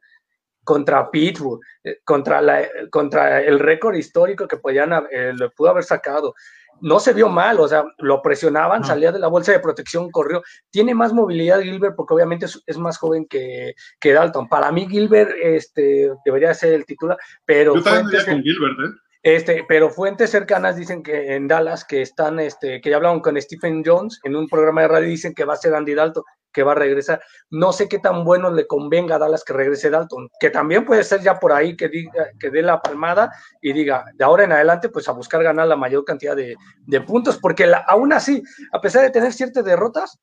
[0.64, 5.84] contra Pittsburgh, eh, contra, la, contra el récord histórico que podían, eh, le pudo haber
[5.84, 6.34] sacado,
[6.80, 10.42] no se vio mal, o sea, lo presionaban, salía de la bolsa de protección, corrió.
[10.70, 14.48] Tiene más movilidad Gilbert porque obviamente es, más joven que, que, Dalton.
[14.48, 17.74] Para mí Gilbert este, debería ser el titular, pero...
[17.74, 18.98] Yo también con Gilbert, ¿eh?
[19.26, 23.40] Este, pero fuentes cercanas dicen que en Dallas, que están, este, que ya hablaron con
[23.42, 26.22] Stephen Jones en un programa de radio, dicen que va a ser Andy Dalton,
[26.56, 27.22] que va a regresar.
[27.50, 31.04] No sé qué tan bueno le convenga a Dallas que regrese Dalton, que también puede
[31.04, 34.52] ser ya por ahí que diga, que dé la palmada y diga, de ahora en
[34.52, 36.56] adelante, pues a buscar ganar la mayor cantidad de,
[37.02, 38.42] puntos, porque aún así,
[38.72, 40.18] a pesar de tener ciertas derrotas,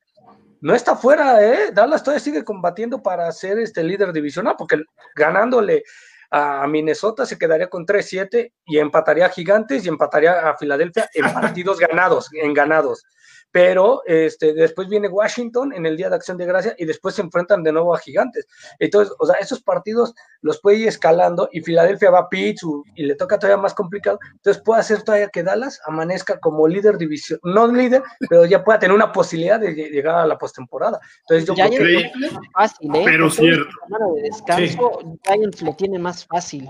[0.59, 1.71] no está fuera, ¿eh?
[1.71, 4.81] Dallas todavía sigue combatiendo para ser este líder divisional, porque
[5.15, 5.83] ganándole
[6.31, 11.31] a Minnesota se quedaría con 3-7 y empataría a Gigantes y empataría a Filadelfia en
[11.31, 13.05] partidos ganados, en ganados
[13.53, 17.21] pero este, después viene Washington en el Día de Acción de Gracia y después se
[17.21, 18.47] enfrentan de nuevo a Gigantes.
[18.79, 23.03] Entonces, o sea, esos partidos los puede ir escalando y Filadelfia va a Pittsburgh y
[23.03, 24.17] le toca todavía más complicado.
[24.31, 28.79] Entonces puede hacer todavía que Dallas amanezca como líder división, no líder, pero ya pueda
[28.79, 30.99] tener una posibilidad de llegar a la postemporada.
[31.21, 33.03] Entonces yo creo que es fácil, ¿eh?
[33.05, 33.69] Pero cierto.
[34.15, 36.67] De descanso, Giants lo tiene más fácil.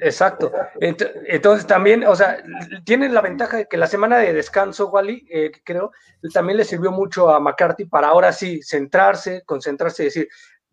[0.00, 0.52] Exacto.
[0.80, 2.42] Entonces también, o sea,
[2.84, 5.92] tienen la ventaja de que la semana de descanso, Wally, eh, creo,
[6.32, 10.28] también le sirvió mucho a McCarthy para ahora sí centrarse, concentrarse y decir,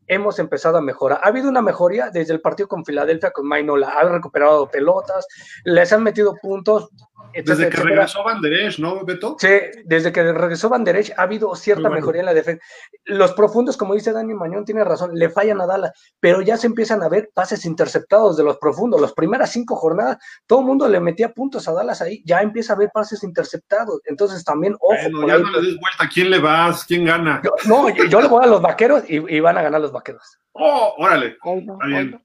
[0.08, 1.20] hemos empezado a mejorar.
[1.24, 5.28] Ha habido una mejoría desde el partido con Filadelfia, con Mainola, han recuperado pelotas,
[5.66, 6.90] les han metido puntos.
[7.44, 9.36] Desde que regresó Banderech, ¿no, Beto?
[9.40, 9.48] Sí,
[9.86, 12.64] desde que regresó Banderech ha habido cierta mejoría en la defensa.
[13.06, 16.68] Los profundos, como dice Dani Mañón, tiene razón, le fallan a Dallas, pero ya se
[16.68, 19.02] empiezan a ver pases interceptados de los profundos.
[19.02, 22.74] Las primeras cinco jornadas, todo el mundo le metía puntos a Dallas ahí, ya empieza
[22.74, 24.02] a ver pases interceptados.
[24.06, 24.96] Entonces también, ojo.
[25.12, 26.86] Bueno, ya no le des vuelta, ¿quién le vas?
[26.86, 27.42] ¿Quién gana?
[27.66, 30.40] no, yo, le voy a los vaqueros y, y van a ganar los vaqueros.
[30.60, 31.38] Oh, órale.
[31.44, 32.22] Está bien.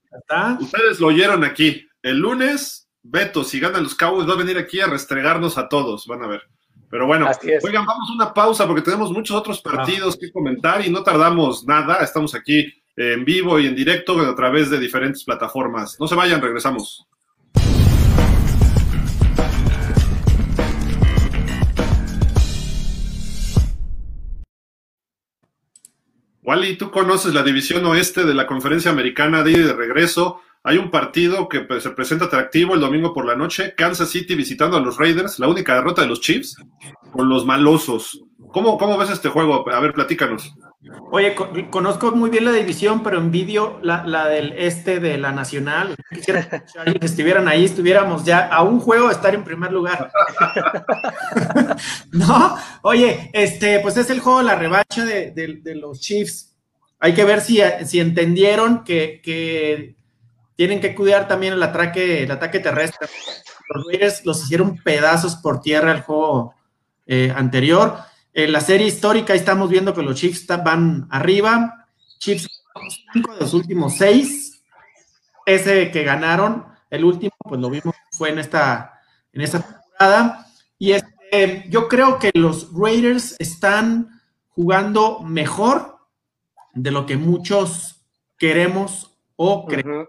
[0.61, 1.87] Ustedes lo oyeron aquí.
[2.03, 6.07] El lunes, Beto, si ganan los Cowboys, va a venir aquí a restregarnos a todos.
[6.07, 6.43] Van a ver.
[6.89, 7.29] Pero bueno,
[7.65, 11.65] oigan, vamos a una pausa porque tenemos muchos otros partidos que comentar y no tardamos
[11.67, 11.97] nada.
[11.97, 15.99] Estamos aquí en vivo y en directo a través de diferentes plataformas.
[15.99, 17.07] No se vayan, regresamos.
[26.43, 30.41] Wally, tú conoces la división oeste de la conferencia americana de, de regreso.
[30.65, 33.75] Hay un partido que pues, se presenta atractivo el domingo por la noche.
[33.77, 36.57] Kansas City visitando a los Raiders, la única derrota de los Chiefs,
[37.13, 38.23] con los malosos.
[38.53, 39.69] ¿Cómo, cómo ves este juego?
[39.71, 40.55] A ver, platícanos.
[41.13, 41.35] Oye,
[41.71, 45.95] conozco muy bien la división, pero envidio la, la del este de la nacional.
[46.13, 50.11] Quisiera que estuvieran ahí, estuviéramos ya a un juego de estar en primer lugar.
[52.13, 56.57] no, oye, este, pues es el juego la revancha de, de, los Chiefs.
[56.99, 59.97] Hay que ver si, si entendieron que,
[60.63, 63.09] tienen que cuidar también el ataque, el ataque terrestre.
[63.69, 66.55] Los Raiders los hicieron pedazos por tierra el juego
[67.05, 67.99] eh, anterior.
[68.33, 71.89] En la serie histórica estamos viendo que los Chiefs van arriba.
[72.21, 72.47] Chiefs
[73.13, 74.63] cinco de los últimos seis.
[75.47, 79.01] Ese que ganaron, el último, pues lo vimos, fue en esta,
[79.33, 80.47] en esta temporada.
[80.79, 84.21] Y este, yo creo que los Raiders están
[84.51, 85.99] jugando mejor
[86.73, 88.05] de lo que muchos
[88.39, 90.07] queremos o creemos.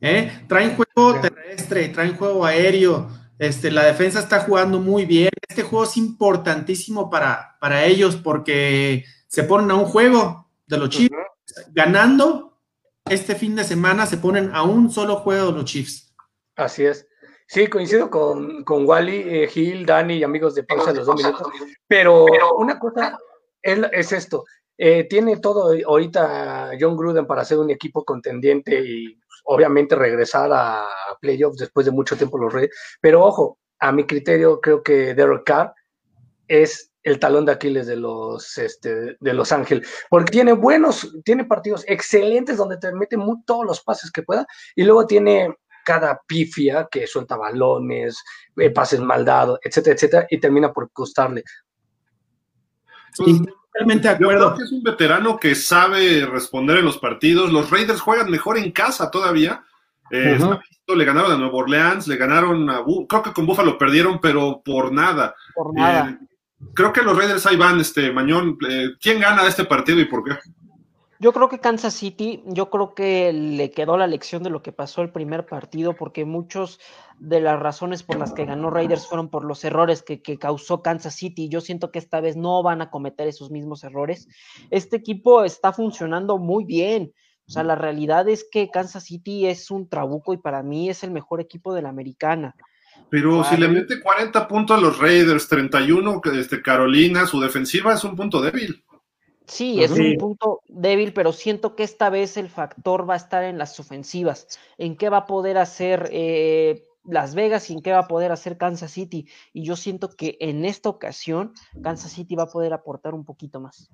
[0.00, 0.44] ¿Eh?
[0.46, 5.30] Traen juego terrestre, traen juego aéreo, este, la defensa está jugando muy bien.
[5.48, 10.88] Este juego es importantísimo para, para ellos porque se ponen a un juego de los
[10.88, 11.14] Chiefs.
[11.72, 12.58] Ganando
[13.04, 16.14] este fin de semana se ponen a un solo juego de los Chiefs.
[16.56, 17.06] Así es.
[17.48, 21.16] Sí, coincido con, con Wally, eh, Gil, Dani y amigos de pausa de los dos
[21.16, 21.46] minutos.
[21.86, 22.24] Pero
[22.56, 23.18] una cosa
[23.62, 24.44] es, es esto.
[24.78, 30.86] Eh, tiene todo ahorita John Gruden para ser un equipo contendiente y obviamente regresar a
[31.20, 32.70] playoffs después de mucho tiempo los Reyes.
[33.00, 35.74] Pero ojo, a mi criterio creo que Derek Carr
[36.48, 41.44] es el talón de Aquiles de los, este, de Los Ángeles, porque tiene buenos, tiene
[41.44, 45.54] partidos excelentes donde te mete todos los pases que pueda y luego tiene
[45.84, 48.20] cada pifia que suelta balones,
[48.56, 51.44] eh, pases mal dados, etcétera, etcétera, y termina por costarle.
[53.78, 54.56] Totalmente de acuerdo.
[54.62, 57.52] es un veterano que sabe responder en los partidos.
[57.52, 59.64] Los Raiders juegan mejor en casa todavía.
[60.10, 60.38] Eh,
[60.94, 62.84] le ganaron a Nueva Orleans, le ganaron a.
[63.08, 65.34] Creo que con Buffalo perdieron, pero por nada.
[65.54, 66.10] Por nada.
[66.10, 66.26] Eh,
[66.74, 68.56] creo que los Raiders ahí van, este, Mañón.
[68.68, 70.38] Eh, ¿Quién gana este partido y por qué?
[71.18, 74.72] Yo creo que Kansas City, yo creo que le quedó la lección de lo que
[74.72, 76.78] pasó el primer partido, porque muchos
[77.18, 80.82] de las razones por las que ganó Raiders fueron por los errores que, que, causó
[80.82, 81.48] Kansas City.
[81.48, 84.28] Yo siento que esta vez no van a cometer esos mismos errores.
[84.70, 87.12] Este equipo está funcionando muy bien.
[87.48, 91.04] O sea, la realidad es que Kansas City es un trabuco y para mí es
[91.04, 92.56] el mejor equipo de la americana.
[93.08, 98.02] Pero si le mete 40 puntos a los Raiders, 31 este, Carolina, su defensiva es
[98.02, 98.82] un punto débil.
[99.46, 103.44] Sí, es un punto débil, pero siento que esta vez el factor va a estar
[103.44, 107.92] en las ofensivas, en qué va a poder hacer eh, las Vegas y en qué
[107.92, 109.28] va a poder hacer Kansas City.
[109.52, 113.60] Y yo siento que en esta ocasión Kansas City va a poder aportar un poquito
[113.60, 113.90] más.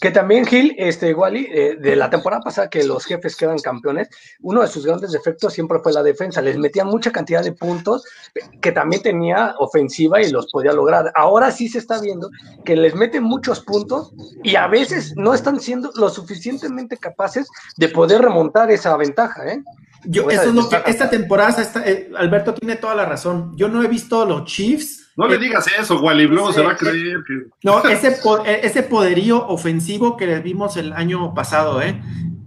[0.00, 4.08] Que también Gil, este Wally, eh, de la temporada pasada que los jefes quedan campeones,
[4.40, 6.42] uno de sus grandes defectos siempre fue la defensa.
[6.42, 8.04] Les metían mucha cantidad de puntos
[8.60, 11.12] que también tenía ofensiva y los podía lograr.
[11.14, 12.30] Ahora sí se está viendo
[12.64, 17.88] que les meten muchos puntos y a veces no están siendo lo suficientemente capaces de
[17.88, 19.62] poder remontar esa ventaja, ¿eh?
[20.04, 23.52] Yo, eso es lo que esta temporada, eh, Alberto tiene toda la razón.
[23.56, 25.12] Yo no he visto los Chiefs.
[25.16, 27.46] No le digas eso, Wally, luego se va a creer que.
[27.62, 28.18] No, ese,
[28.62, 32.02] ese poderío ofensivo que les vimos el año pasado, ¿eh?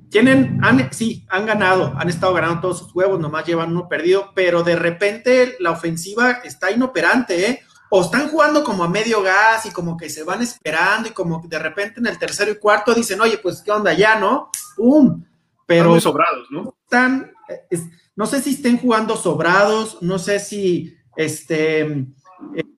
[0.10, 4.32] Tienen, han, sí, han ganado, han estado ganando todos sus juegos, nomás llevan uno perdido,
[4.36, 7.62] pero de repente la ofensiva está inoperante, ¿eh?
[7.90, 11.42] O están jugando como a medio gas y como que se van esperando y como
[11.42, 14.50] que de repente en el tercero y cuarto dicen, oye, pues qué onda ya, ¿no?
[14.76, 15.24] ¡Pum!
[15.66, 15.96] Pero.
[15.96, 16.76] Están sobrados, ¿no?
[16.84, 17.32] Están
[18.16, 22.08] no sé si estén jugando sobrados, no sé si este,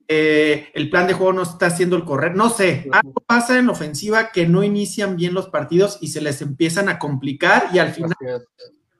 [0.08, 3.68] eh, el plan de juego no está haciendo el correr, no sé, algo pasa en
[3.68, 7.80] la ofensiva que no inician bien los partidos y se les empiezan a complicar y
[7.80, 8.16] al final,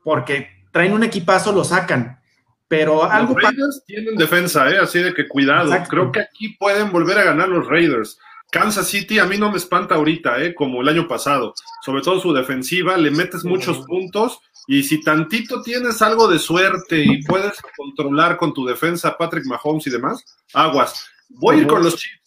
[0.04, 2.20] porque traen un equipazo, lo sacan.
[2.68, 4.78] Pero algo los Raiders tienen defensa, ¿eh?
[4.78, 5.72] así de que cuidado.
[5.90, 8.20] Creo que aquí pueden volver a ganar los Raiders.
[8.52, 10.54] Kansas City a mí no me espanta ahorita, ¿eh?
[10.54, 11.56] como el año pasado.
[11.84, 14.40] Sobre todo su defensiva, le metes muchos puntos
[14.72, 19.88] y si tantito tienes algo de suerte y puedes controlar con tu defensa Patrick Mahomes
[19.88, 21.08] y demás, aguas.
[21.28, 22.20] Voy a ir con los Chiefs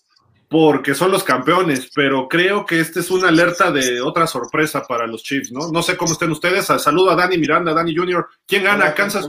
[0.49, 5.07] porque son los campeones, pero creo que esta es una alerta de otra sorpresa para
[5.07, 5.71] los Chiefs, ¿no?
[5.71, 6.67] No sé cómo estén ustedes.
[6.67, 8.27] Saludo a Dani Miranda, Dani Jr.
[8.45, 8.93] ¿Quién gana?
[8.93, 9.29] ¿Kansas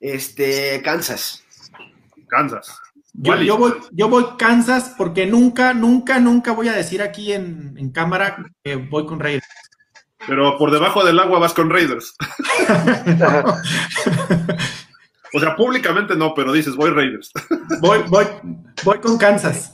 [0.00, 1.44] Este, Kansas.
[2.26, 2.76] Kansas.
[3.12, 7.92] Yo, voy, yo voy Kansas porque nunca, nunca, nunca voy a decir aquí en, en
[7.92, 9.46] cámara que voy con Raiders.
[10.26, 12.14] Pero por debajo del agua vas con Raiders.
[15.32, 17.30] o sea, públicamente no, pero dices, voy Raiders.
[17.80, 18.26] voy, voy,
[18.84, 19.72] voy con Kansas.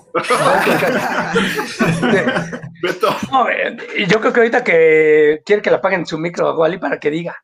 [3.33, 3.47] no,
[3.97, 7.01] y yo creo que ahorita que quiere que la paguen su micro a Wally para
[7.01, 7.37] que diga.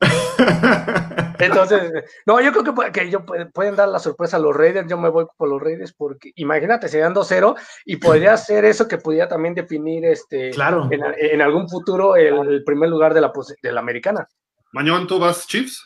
[1.40, 1.92] Entonces,
[2.26, 3.22] no, yo creo que, que ellos
[3.52, 4.88] pueden dar la sorpresa a los Raiders.
[4.88, 8.98] Yo me voy por los Raiders porque imagínate, serían 2-0 y podría ser eso que
[8.98, 10.88] pudiera también definir este claro.
[10.90, 14.28] en, algún futuro el, primer lugar de la, de la americana.
[14.72, 15.84] Mañón, ¿tú vas Chiefs?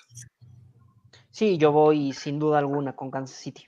[1.30, 3.66] Sí, yo voy sin duda alguna con Kansas City.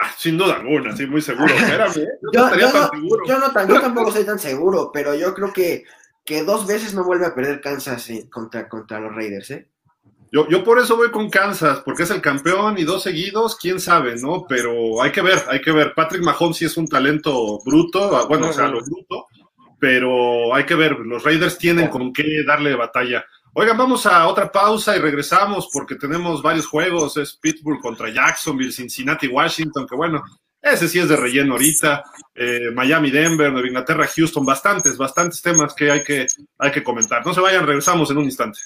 [0.00, 1.52] Ah, sin duda alguna, sí, muy seguro.
[2.32, 5.84] yo, no, tampoco soy tan seguro, pero yo creo que,
[6.24, 9.68] que dos veces no vuelve a perder Kansas eh, contra, contra los Raiders, ¿eh?
[10.30, 13.80] Yo, yo por eso voy con Kansas, porque es el campeón y dos seguidos, quién
[13.80, 14.44] sabe, ¿no?
[14.46, 15.94] Pero hay que ver, hay que ver.
[15.94, 19.26] Patrick Mahomes sí es un talento bruto, ah, bueno, o sea, lo bruto,
[19.78, 23.24] pero hay que ver, los Raiders tienen con qué darle batalla.
[23.54, 28.72] Oigan, vamos a otra pausa y regresamos porque tenemos varios juegos, es Pittsburgh contra Jacksonville,
[28.72, 30.22] Cincinnati, Washington, que bueno,
[30.60, 35.74] ese sí es de relleno ahorita, eh, Miami, Denver, Nueva Inglaterra, Houston, bastantes, bastantes temas
[35.74, 36.26] que hay que,
[36.58, 37.24] hay que comentar.
[37.24, 38.58] No se vayan, regresamos en un instante.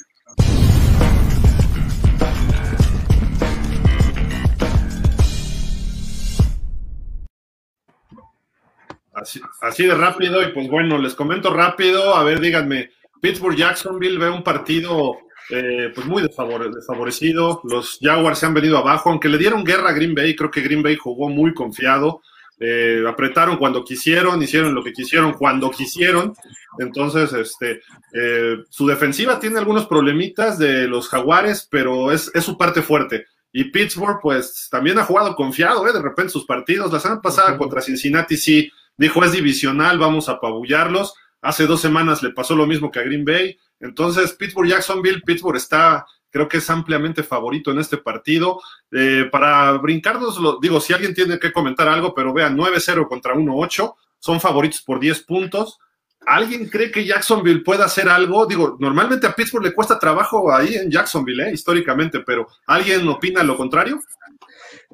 [9.15, 14.31] Así, de rápido, y pues bueno, les comento rápido, a ver, díganme, Pittsburgh Jacksonville ve
[14.31, 15.19] un partido
[15.51, 19.93] eh, pues muy desfavorecido, los Jaguars se han venido abajo, aunque le dieron guerra a
[19.93, 22.23] Green Bay, creo que Green Bay jugó muy confiado,
[22.59, 26.33] eh, apretaron cuando quisieron, hicieron lo que quisieron cuando quisieron,
[26.79, 27.83] entonces este,
[28.15, 33.27] eh, su defensiva tiene algunos problemitas de los Jaguares, pero es, es su parte fuerte.
[33.53, 36.91] Y Pittsburgh, pues también ha jugado confiado, de repente sus partidos.
[36.91, 41.15] La semana pasada contra Cincinnati sí dijo es divisional, vamos a apabullarlos.
[41.41, 43.59] Hace dos semanas le pasó lo mismo que a Green Bay.
[43.81, 48.61] Entonces, Pittsburgh, Jacksonville, Pittsburgh está, creo que es ampliamente favorito en este partido.
[48.93, 53.35] Eh, para brincarnos, lo, digo, si alguien tiene que comentar algo, pero vean, 9-0 contra
[53.35, 55.79] 1-8, son favoritos por 10 puntos.
[56.25, 58.47] ¿Alguien cree que Jacksonville pueda hacer algo?
[58.47, 61.53] Digo, normalmente a Pittsburgh le cuesta trabajo ahí en Jacksonville, ¿eh?
[61.53, 64.01] históricamente, pero ¿alguien opina lo contrario?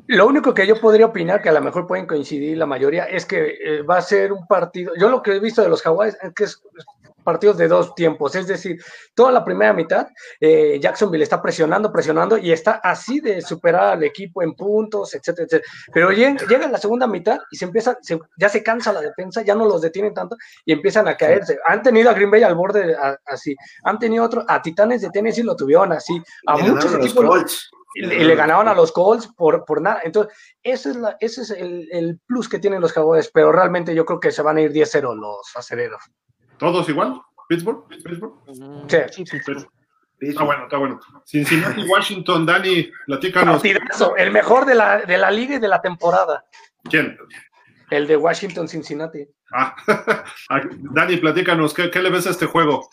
[0.06, 3.26] Lo único que yo podría opinar, que a lo mejor pueden coincidir la mayoría, es
[3.26, 4.92] que eh, va a ser un partido.
[4.98, 6.62] Yo lo que he visto de los Jaguars es que es
[7.28, 8.82] partidos de dos tiempos, es decir,
[9.14, 10.08] toda la primera mitad,
[10.40, 15.44] eh, Jacksonville está presionando, presionando y está así de superar al equipo en puntos, etcétera,
[15.44, 15.70] etcétera.
[15.92, 17.98] Pero llega, la segunda mitad y se empieza,
[18.38, 21.58] ya se cansa la defensa, ya no los detienen tanto y empiezan a caerse.
[21.66, 25.42] Han tenido a Green Bay al borde así, han tenido otro, a Titanes de Tennessee
[25.42, 30.00] lo tuvieron así, a muchos equipos y, le ganaban a los Colts por, por nada.
[30.04, 33.94] Entonces, ese es, la, ese es el, el, plus que tienen los Cowboys, pero realmente
[33.94, 36.02] yo creo que se van a ir 10-0 los aceleros.
[36.58, 37.20] ¿Todos igual?
[37.48, 37.86] ¿Pittsburgh?
[37.88, 38.34] ¿Pittsburgh?
[38.88, 39.68] Sí, Pittsburgh.
[40.20, 41.00] Está bueno, está bueno.
[41.24, 43.62] Cincinnati, Washington, Dani, platícanos.
[44.16, 46.44] el mejor de la, de la liga y de la temporada.
[46.84, 47.16] ¿Quién?
[47.90, 49.26] El de Washington, Cincinnati.
[49.52, 49.74] Ah,
[50.92, 52.88] Dani, platícanos, ¿qué, ¿qué, le ves a este juego?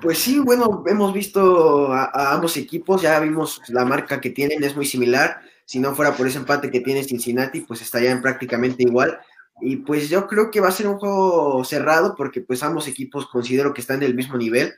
[0.00, 4.74] Pues sí, bueno, hemos visto a, ambos equipos, ya vimos la marca que tienen, es
[4.74, 5.40] muy similar.
[5.66, 9.18] Si no fuera por ese empate que tiene Cincinnati, pues estarían prácticamente igual.
[9.60, 13.26] Y pues yo creo que va a ser un juego cerrado porque pues ambos equipos
[13.26, 14.72] considero que están del mismo nivel.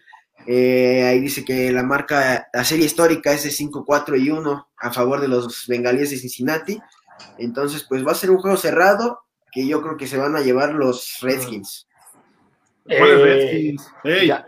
[0.46, 4.92] Eh, ahí dice que la marca, la serie histórica es de 5-4 y 1 a
[4.92, 6.80] favor de los bengalíes de Cincinnati.
[7.38, 9.20] Entonces pues va a ser un juego cerrado
[9.52, 11.86] que yo creo que se van a llevar los Redskins.
[12.88, 13.76] Eh,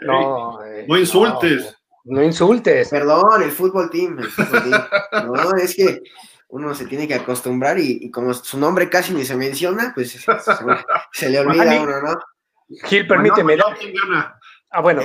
[0.02, 1.76] no, insultes.
[2.04, 2.88] No, insultes.
[2.88, 4.18] Perdón, el fútbol team.
[5.26, 6.00] no, es que
[6.48, 10.24] uno se tiene que acostumbrar y, como su nombre casi ni se menciona, pues
[11.12, 12.14] se, le olvida a uno, ¿no?
[12.84, 13.56] Gil, permíteme.
[14.70, 15.02] Ah, bueno.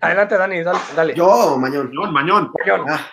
[0.00, 1.14] Adelante, Dani, dale.
[1.14, 1.90] Yo, Mañón.
[1.94, 2.86] Mañón, Mañón.
[2.88, 3.10] Ah.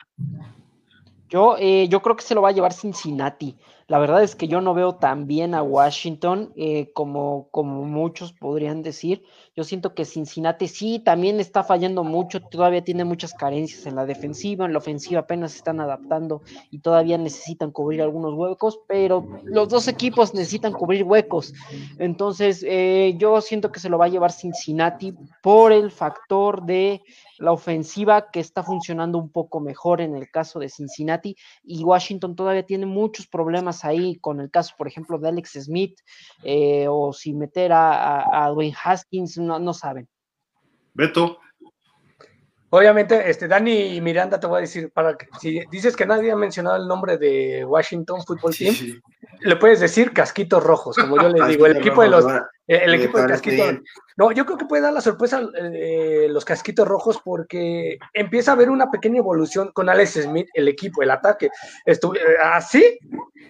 [1.30, 3.58] Yo, eh, yo creo que se lo va a llevar Cincinnati.
[3.92, 8.32] La verdad es que yo no veo tan bien a Washington eh, como, como muchos
[8.32, 9.22] podrían decir.
[9.54, 14.06] Yo siento que Cincinnati sí también está fallando mucho, todavía tiene muchas carencias en la
[14.06, 19.28] defensiva, en la ofensiva apenas se están adaptando y todavía necesitan cubrir algunos huecos, pero
[19.44, 21.54] los dos equipos necesitan cubrir huecos.
[22.00, 25.14] Entonces, eh, yo siento que se lo va a llevar Cincinnati
[25.44, 27.04] por el factor de
[27.42, 32.36] la ofensiva que está funcionando un poco mejor en el caso de Cincinnati y Washington
[32.36, 36.00] todavía tiene muchos problemas ahí con el caso, por ejemplo, de Alex Smith
[36.44, 40.08] eh, o si meter a, a, Dwayne Haskins, no, no saben.
[40.94, 41.40] Beto.
[42.74, 46.38] Obviamente, este, Dani Miranda te voy a decir, para que, si dices que nadie ha
[46.38, 49.02] mencionado el nombre de Washington Football Team,
[49.42, 52.26] le puedes decir casquitos rojos, como yo les digo, el equipo de los,
[52.68, 53.76] el equipo de casquitos.
[54.16, 58.54] No, yo creo que puede dar la sorpresa eh, los casquitos rojos porque empieza a
[58.54, 61.50] haber una pequeña evolución con Alex Smith, el equipo, el ataque.
[61.86, 62.98] Estuve, así,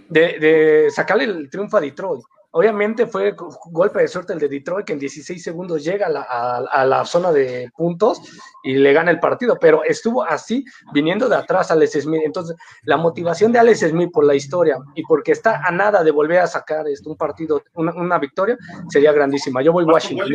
[0.09, 2.23] de, de sacarle el triunfo a Detroit.
[2.53, 3.33] Obviamente fue
[3.71, 7.71] golpe de suerte el de Detroit, que en 16 segundos llega a la, zona de
[7.75, 8.21] puntos
[8.61, 12.21] y le gana el partido, pero estuvo así viniendo de atrás Alex Smith.
[12.25, 16.11] Entonces, la motivación de Alex Smith por la historia y porque está a nada de
[16.11, 18.57] volver a sacar este, un partido, una, victoria,
[18.89, 19.61] sería grandísima.
[19.61, 20.27] Yo voy Washington.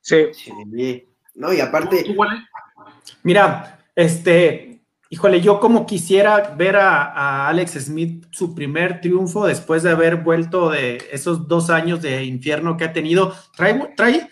[0.00, 0.30] sí.
[1.34, 2.04] No, y aparte.
[3.22, 4.67] Mira, este,
[5.10, 10.68] Híjole, yo como quisiera ver a, Alex Smith su primer triunfo después de haber vuelto
[10.70, 13.34] de esos dos años de infierno que ha tenido.
[13.56, 14.28] Trae, trae,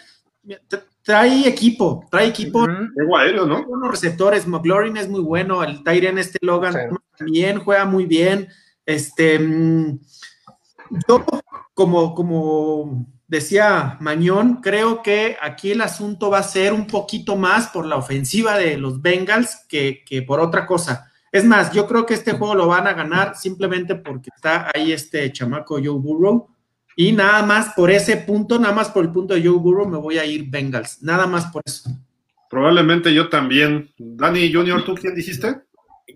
[1.02, 2.64] trae equipo, trae equipo.
[2.64, 3.64] Uh ¿no?
[3.66, 6.74] Unos receptores, McLaurin es muy bueno, el Tyrion este Logan
[7.16, 8.48] también juega muy bien.
[8.84, 9.98] Este, mm,
[11.08, 11.24] yo
[11.72, 17.68] como, como decía Mañón, creo que aquí el asunto va a ser un poquito más
[17.68, 21.10] por la ofensiva de los Bengals que, por otra cosa.
[21.32, 24.92] Es más, yo creo que este juego lo van a ganar simplemente porque está ahí
[24.92, 26.48] este chamaco Joe Burrow.
[26.98, 29.98] Y nada más por ese punto, nada más por el punto de Joe Burrow, me
[29.98, 31.02] voy a ir Bengals.
[31.02, 31.90] Nada más por eso.
[32.48, 33.92] Probablemente yo también.
[33.98, 35.62] Dani Junior, ¿tú quién dijiste?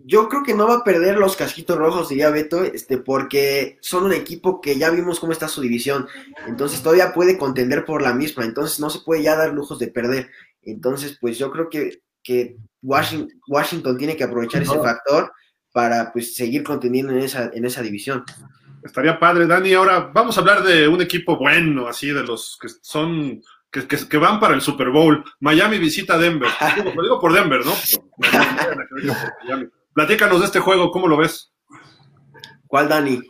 [0.05, 4.05] Yo creo que no va a perder los casquitos rojos, diría Beto, este, porque son
[4.05, 6.07] un equipo que ya vimos cómo está su división.
[6.47, 8.45] Entonces todavía puede contender por la misma.
[8.45, 10.30] Entonces no se puede ya dar lujos de perder.
[10.62, 15.32] Entonces, pues yo creo que, que Washington, Washington, tiene que aprovechar ese factor
[15.72, 18.24] para pues seguir contendiendo en esa, en esa división.
[18.84, 19.74] Estaría padre, Dani.
[19.74, 24.16] Ahora vamos a hablar de un equipo bueno, así, de los que son que, que,
[24.18, 25.24] van para el Super Bowl.
[25.41, 26.49] Miami visita Denver.
[26.95, 27.72] lo digo por Denver, ¿no?
[29.93, 31.53] Platícanos de este juego, ¿cómo lo ves?
[32.66, 33.20] ¿Cuál, Dani?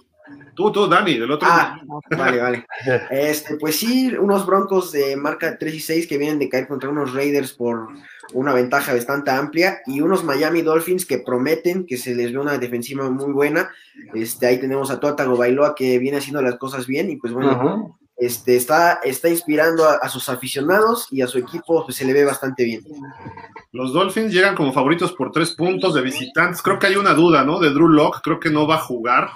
[0.55, 1.49] Tú, tú, Dani, del otro.
[1.51, 1.81] Ah,
[2.17, 2.67] vale, vale.
[3.11, 6.91] Este, pues sí, unos broncos de marca 3 y 6 que vienen de caer contra
[6.91, 7.89] unos Raiders por
[8.35, 12.59] una ventaja bastante amplia y unos Miami Dolphins que prometen que se les ve una
[12.59, 13.71] defensiva muy buena.
[14.15, 17.99] Este, ahí tenemos a Tuatago Bailoa que viene haciendo las cosas bien y pues bueno,
[18.21, 22.25] este, está, está inspirando a, sus aficionados y a su equipo pues, se le ve
[22.25, 22.83] bastante bien.
[23.73, 26.61] Los Dolphins llegan como favoritos por tres puntos de visitantes.
[26.61, 27.59] Creo que hay una duda, ¿no?
[27.59, 29.31] De Drew Locke, creo que no va a jugar.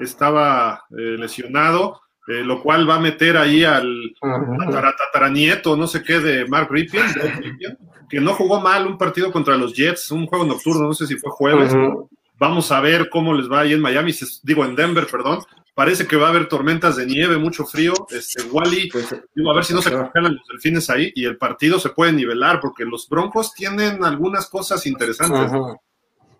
[0.00, 6.20] Estaba eh, lesionado, eh, lo cual va a meter ahí al tataranieto, no sé qué,
[6.20, 7.04] de Mark Ripien,
[8.08, 11.16] que no jugó mal un partido contra los Jets, un juego nocturno, no sé si
[11.16, 11.74] fue jueves.
[12.38, 15.40] Vamos a ver cómo les va ahí en Miami, digo en Denver, perdón.
[15.80, 17.94] Parece que va a haber tormentas de nieve, mucho frío.
[18.10, 21.80] Este, Wally, pues, a ver si no se congelan los delfines ahí y el partido
[21.80, 25.50] se puede nivelar, porque los Broncos tienen algunas cosas interesantes.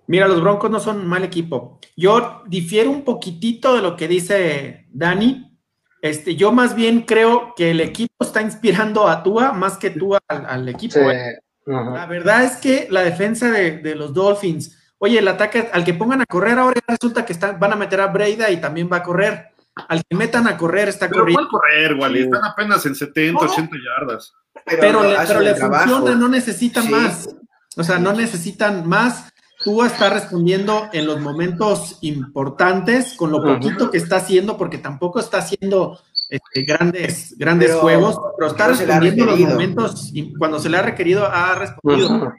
[0.08, 1.80] Mira, los Broncos no son un mal equipo.
[1.96, 5.58] Yo difiero un poquitito de lo que dice Dani.
[6.02, 10.18] Este, yo más bien creo que el equipo está inspirando a Tua más que Tua
[10.28, 10.98] al, equipo.
[10.98, 11.38] ¿eh?
[11.64, 15.94] La verdad es que la defensa de, de los Dolphins Oye, el ataque, al que
[15.94, 18.98] pongan a correr ahora resulta que están, van a meter a Breida y también va
[18.98, 19.48] a correr.
[19.88, 21.48] Al que metan a correr está pero corriendo.
[21.48, 22.22] correr, Wally?
[22.24, 24.34] Están apenas en 70, 80 yardas.
[24.66, 27.30] Pero, le, funciona, no necesitan más.
[27.76, 29.32] O sea, no necesitan más.
[29.64, 35.18] Tú está respondiendo en los momentos importantes con lo poquito que está haciendo, porque tampoco
[35.18, 35.98] está haciendo
[36.28, 40.82] este, grandes, grandes juegos, pero está respondiendo en los momentos y cuando se le ha
[40.82, 42.34] requerido ha respondido.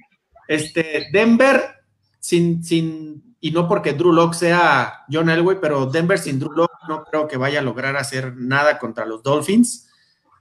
[0.47, 1.80] Este, Denver
[2.21, 6.87] sin, sin, y no porque Drew Locke sea John Elway, pero Denver sin Drew Locke
[6.87, 9.89] no creo que vaya a lograr hacer nada contra los Dolphins.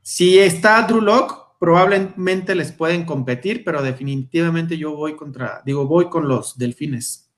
[0.03, 6.11] Si está Drew Locke, probablemente les pueden competir, pero definitivamente yo voy contra, digo, voy
[6.11, 7.31] con los Delfines.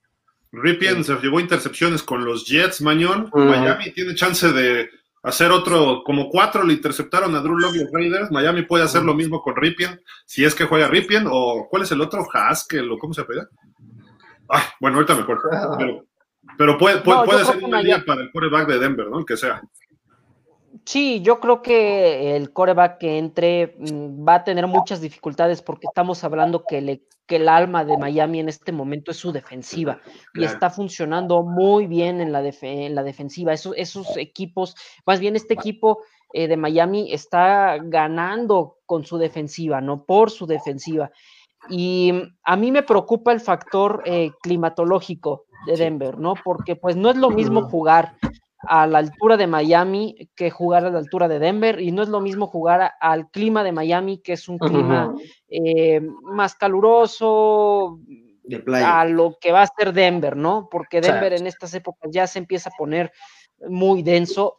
[0.50, 3.30] Ripien se llevó intercepciones con los Jets, Mañón.
[3.32, 4.90] Miami tiene chance de
[5.22, 8.30] hacer otro, como cuatro le interceptaron a Drew Locke y los Raiders.
[8.32, 11.92] Miami puede hacer lo mismo con Ripien, si es que juega Ripien, o ¿cuál es
[11.92, 12.26] el otro?
[12.32, 13.24] Haskell, o ¿cómo se
[14.58, 14.74] pega?
[14.80, 15.24] bueno, ahorita me
[15.78, 16.04] Pero,
[16.58, 19.20] pero puede, puede, ser un día para el coreback de Denver, ¿no?
[19.20, 19.62] El que sea.
[20.84, 25.86] Sí, yo creo que el coreback que entre mm, va a tener muchas dificultades porque
[25.86, 30.00] estamos hablando que, le, que el alma de Miami en este momento es su defensiva
[30.34, 33.52] y está funcionando muy bien en la, en la defensiva.
[33.52, 34.74] Esos, esos equipos,
[35.06, 40.46] más bien este equipo eh, de Miami está ganando con su defensiva, no por su
[40.46, 41.12] defensiva.
[41.68, 46.34] Y a mí me preocupa el factor eh, climatológico de Denver, ¿no?
[46.42, 48.14] Porque pues no es lo mismo jugar
[48.62, 52.08] a la altura de Miami que jugar a la altura de Denver y no es
[52.08, 55.14] lo mismo jugar al clima de Miami que es un clima
[55.48, 57.98] eh, más caluroso
[58.72, 60.68] a lo que va a ser Denver, ¿no?
[60.70, 63.12] Porque Denver en estas épocas ya se empieza a poner
[63.68, 64.56] muy denso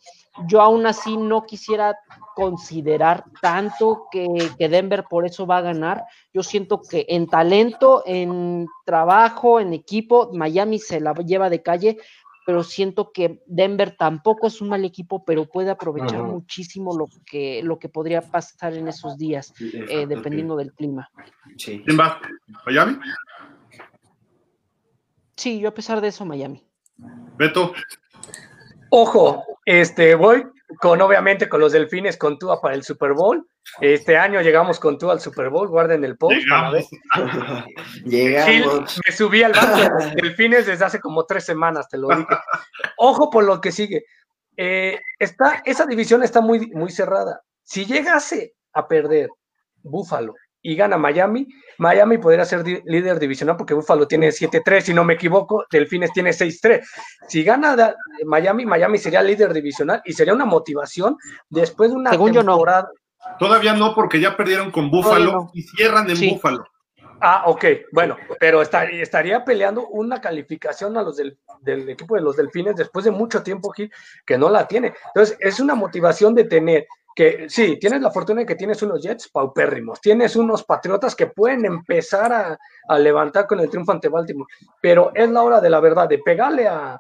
[0.47, 1.97] yo aún así no quisiera
[2.35, 4.27] considerar tanto que,
[4.57, 6.03] Denver por eso va a ganar.
[6.33, 11.97] Yo siento que en talento, en trabajo, en equipo, Miami se la lleva de calle,
[12.45, 17.61] pero siento que Denver tampoco es un mal equipo, pero puede aprovechar muchísimo lo que,
[17.63, 21.09] lo que podría pasar en esos días, eh, dependiendo del clima.
[21.63, 22.19] ¿Quién va?
[22.65, 22.97] ¿Miami?
[25.35, 26.65] Sí, yo a pesar de eso, Miami.
[27.37, 27.73] Beto.
[28.95, 30.45] Ojo, este, voy
[30.79, 33.43] con obviamente con los delfines con Tua para el Super Bowl.
[33.81, 36.35] Este año llegamos con Tua al Super Bowl, guarden el post.
[36.35, 36.89] Llegamos.
[38.05, 39.01] Llegamos.
[39.03, 42.37] me subí al banco de delfines desde hace como tres semanas, te lo dije.
[42.97, 44.05] Ojo por lo que sigue.
[44.57, 47.41] Eh, está, esa división está muy, muy cerrada.
[47.63, 49.27] Si llegase a perder
[49.81, 51.47] Buffalo y gana Miami,
[51.77, 56.31] Miami podría ser líder divisional porque Buffalo tiene 7-3, si no me equivoco, Delfines tiene
[56.31, 56.81] 6-3.
[57.27, 57.93] Si gana
[58.25, 61.17] Miami, Miami sería líder divisional y sería una motivación
[61.49, 62.89] después de una temporada.
[63.37, 66.65] Todavía no, porque ya perdieron con Buffalo y cierran en Buffalo.
[67.25, 72.35] Ah, ok, bueno, pero estaría peleando una calificación a los del, del, equipo de los
[72.35, 73.73] Delfines después de mucho tiempo
[74.25, 74.93] que no la tiene.
[75.07, 76.85] Entonces, es una motivación de tener
[77.15, 81.27] que sí, tienes la fortuna de que tienes unos Jets paupérrimos, tienes unos Patriotas que
[81.27, 84.51] pueden empezar a, levantar con el triunfo ante Baltimore,
[84.81, 86.99] pero es la hora de la verdad, de pegarle a,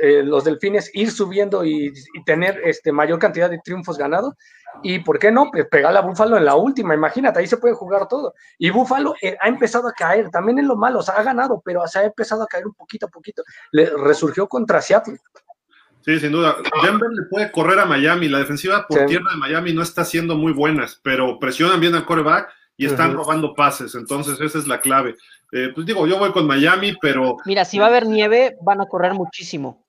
[0.00, 1.92] eh, los delfines, ir subiendo y,
[2.26, 4.34] tener este, mayor cantidad de triunfos ganados.
[4.82, 7.74] Y por qué no, pues pegarle a Búfalo en la última, imagínate, ahí se puede
[7.74, 8.34] jugar todo.
[8.58, 11.62] Y Búfalo eh, ha empezado a caer, también en lo malo, o sea, ha ganado,
[11.64, 13.42] pero se ha empezado a caer un poquito a poquito.
[13.70, 15.18] Le resurgió contra Seattle.
[16.04, 16.56] Sí, sin duda.
[16.82, 18.28] Denver le puede correr a Miami.
[18.28, 22.04] La defensiva por tierra de Miami no está siendo muy buena, pero presionan bien al
[22.04, 23.94] coreback y están robando pases.
[23.94, 25.14] Entonces, esa es la clave.
[25.52, 27.36] Eh, pues digo, yo voy con Miami, pero.
[27.44, 29.84] Mira, si va a haber nieve, van a correr muchísimo.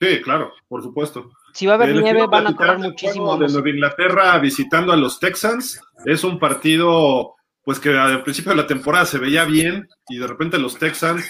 [0.00, 1.30] Sí, claro, por supuesto.
[1.52, 3.36] Si va a haber eh, nieve, van a correr muchísimo.
[3.38, 5.80] De Nueva Inglaterra visitando a los Texans.
[6.04, 7.34] Es un partido,
[7.64, 11.24] pues que al principio de la temporada se veía bien y de repente los Texans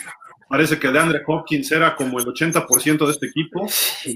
[0.49, 3.67] Parece que de Andre Hopkins era como el 80% de este equipo.
[4.05, 4.15] Y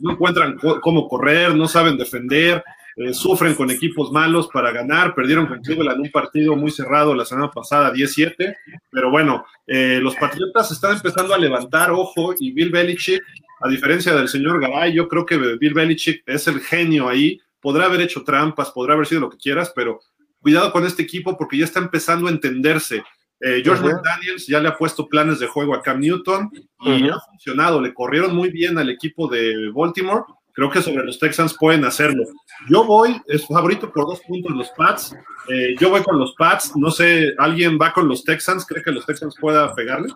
[0.00, 2.62] no encuentran cómo correr, no saben defender,
[2.96, 5.14] eh, sufren con equipos malos para ganar.
[5.14, 8.56] Perdieron con Cleveland un partido muy cerrado la semana pasada, 17.
[8.90, 13.22] Pero bueno, eh, los Patriotas están empezando a levantar, ojo, y Bill Belichick,
[13.60, 17.40] a diferencia del señor Garay, yo creo que Bill Belichick es el genio ahí.
[17.60, 20.00] Podrá haber hecho trampas, podrá haber sido lo que quieras, pero
[20.40, 23.04] cuidado con este equipo porque ya está empezando a entenderse
[23.44, 26.48] eh, George McDaniels ya le ha puesto planes de juego a Cam Newton
[26.80, 27.80] y ha funcionado.
[27.80, 30.22] Le corrieron muy bien al equipo de Baltimore.
[30.52, 32.22] Creo que sobre los Texans pueden hacerlo.
[32.68, 35.16] Yo voy, es favorito por dos puntos los Pats.
[35.48, 36.76] Eh, yo voy con los Pats.
[36.76, 38.64] No sé, ¿alguien va con los Texans?
[38.64, 40.08] ¿Cree que los Texans pueda pegarle?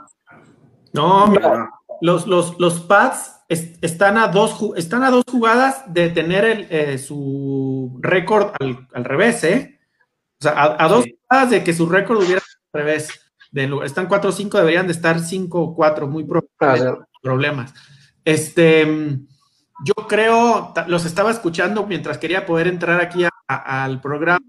[0.93, 1.69] No, mira,
[2.01, 6.99] los, los, los Pats están, a dos, están a dos jugadas de tener el, eh,
[6.99, 9.81] su récord al, revés, ¿eh?
[10.41, 12.43] O sea, a, dos jugadas de que su récord hubiera
[12.77, 13.09] revés.
[13.51, 16.27] De, están 4 o 5, deberían de estar 5 o 4, muy
[17.23, 17.75] problemas.
[18.25, 19.19] Este,
[19.85, 24.45] yo creo, los estaba escuchando mientras quería poder entrar aquí al programa,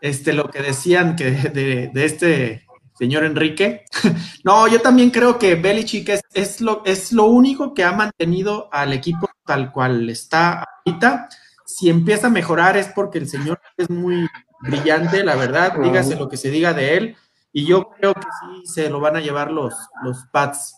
[0.00, 3.84] este, lo que decían que de, este señor Enrique.
[4.44, 8.68] no, yo también creo que Belichick es, es, lo, es lo único que ha mantenido
[8.72, 11.28] al equipo tal cual está ahorita.
[11.64, 14.28] Si empieza a mejorar es porque el señor es muy
[14.60, 17.16] brillante, la verdad, dígase lo que se diga de él
[17.56, 19.72] y yo creo que sí se lo van a llevar los,
[20.04, 20.76] los Pats.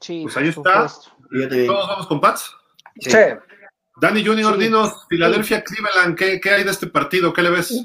[0.00, 0.86] Sí, pues ahí está.
[1.66, 2.56] ¿Todos vamos con Pats?
[3.00, 3.10] Sí.
[4.00, 7.34] Dani Junior, dinos, Filadelfia, Cleveland, ¿qué, ¿qué, hay de este partido?
[7.34, 7.84] ¿Qué le ves?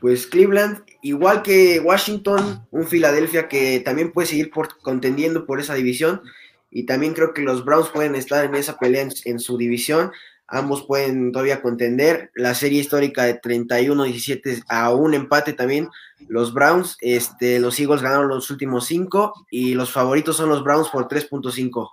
[0.00, 5.74] Pues Cleveland, igual que Washington, un Filadelfia que también puede seguir por, contendiendo por esa
[5.74, 6.22] división.
[6.70, 10.12] Y también creo que los Browns pueden estar en esa pelea en su división.
[10.54, 12.30] Ambos pueden todavía contender.
[12.34, 15.88] La serie histórica de 31-17 a un empate también.
[16.28, 20.90] Los Browns, este, los Eagles ganaron los últimos cinco y los favoritos son los Browns
[20.90, 21.92] por 3.5.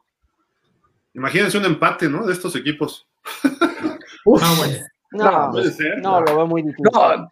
[1.14, 2.26] Imagínense un empate, ¿no?
[2.26, 3.08] De estos equipos.
[5.12, 5.52] No,
[6.02, 6.86] no, lo veo muy difícil.
[6.86, 7.28] Eh,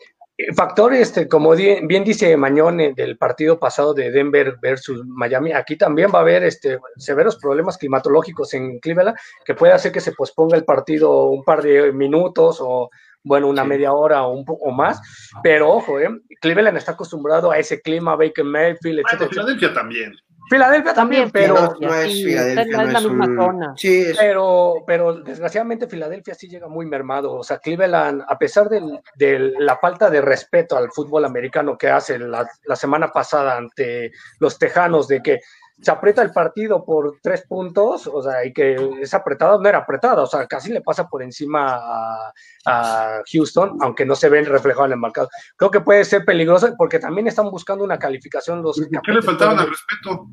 [0.56, 6.12] factor, este, como bien dice Mañón del partido pasado de Denver versus Miami, aquí también
[6.14, 10.56] va a haber este, severos problemas climatológicos en Cleveland que puede hacer que se posponga
[10.56, 12.90] el partido un par de minutos o,
[13.24, 15.02] bueno, una media hora o un poco más.
[15.44, 16.10] Pero ojo, eh,
[16.40, 19.30] Cleveland está acostumbrado a ese clima, Baker Mayfield, etc.
[19.30, 20.14] Filadelfia también.
[20.50, 23.74] Filadelfia también, pero no, es Filadelfia, no es, la misma zona.
[23.76, 27.34] Sí, pero, pero desgraciadamente Filadelfia sí llega muy mermado.
[27.34, 32.18] O sea, Cleveland, a pesar de la falta de respeto al fútbol americano que hace
[32.20, 35.40] la, semana pasada ante los Tejanos, de que
[35.80, 39.80] se aprieta el partido por tres puntos, o sea, y que es apretada, no era
[39.80, 42.34] apretada, o sea, casi le pasa por encima a,
[42.66, 45.30] a Houston, aunque no se ven reflejado en el mercado.
[45.56, 48.80] Creo que puede ser peligroso porque también están buscando una calificación los...
[48.80, 50.28] ¿Por qué le faltaban al respeto?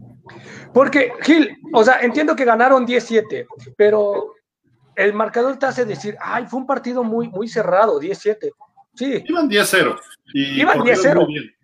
[0.73, 4.35] Porque, Gil, o sea, entiendo que ganaron 17, pero
[4.97, 8.51] el marcador te hace decir, ay, fue un partido muy, muy cerrado, 17.
[8.95, 9.25] Sí.
[9.27, 10.01] Iban 10-0.
[10.33, 11.55] y Iban corrieron 10-0.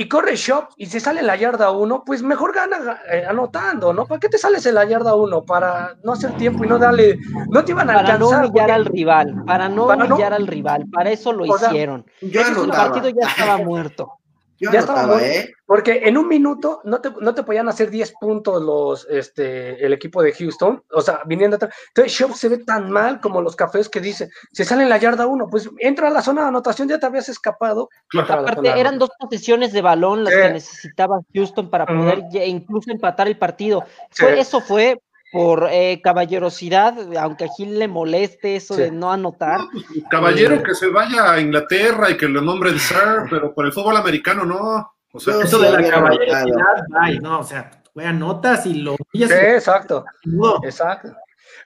[0.00, 3.92] Y corre Shop y se sale en la yarda uno, pues mejor gana eh, anotando,
[3.92, 4.06] ¿no?
[4.06, 5.44] ¿Para qué te sales en la yarda uno?
[5.44, 7.18] Para no hacer tiempo y no darle,
[7.50, 8.44] no te iban a Para no alcanzar.
[8.46, 11.58] humillar porque- al rival, para no Para no- humillar al rival, para eso lo O
[11.58, 12.06] sea, hicieron.
[12.20, 12.90] Yo el anotaba.
[12.90, 14.17] partido ya estaba muerto.
[14.58, 15.52] Yo ya estaba anotaba, ¿eh?
[15.66, 19.92] Porque en un minuto no te, no te podían hacer 10 puntos los, este, el
[19.92, 21.74] equipo de Houston, o sea, viniendo atrás.
[21.88, 24.96] Entonces, Shop se ve tan mal como los cafés que dice, se sale en la
[24.96, 27.88] yarda uno, pues entra a la zona de anotación, ya te habías escapado.
[28.08, 28.40] Claro.
[28.40, 30.40] Aparte, eran dos posesiones de balón las Sí.
[30.40, 33.84] que necesitaba Houston para poder incluso empatar el partido.
[34.10, 34.24] Sí.
[34.24, 35.00] Fue, eso fue
[35.32, 38.82] por eh, caballerosidad, aunque a Gil le moleste eso Sí.
[38.82, 39.60] de no anotar.
[39.60, 42.98] No, pues, caballero que se vaya a Inglaterra y que lo nombren Sir,
[43.30, 44.92] pero por el fútbol americano no.
[45.12, 48.74] O sea, No, Eso sí, de la caballerosidad, ay, no, o sea, juega notas y
[48.74, 50.04] lo Sí, exacto.
[50.62, 51.08] Exacto.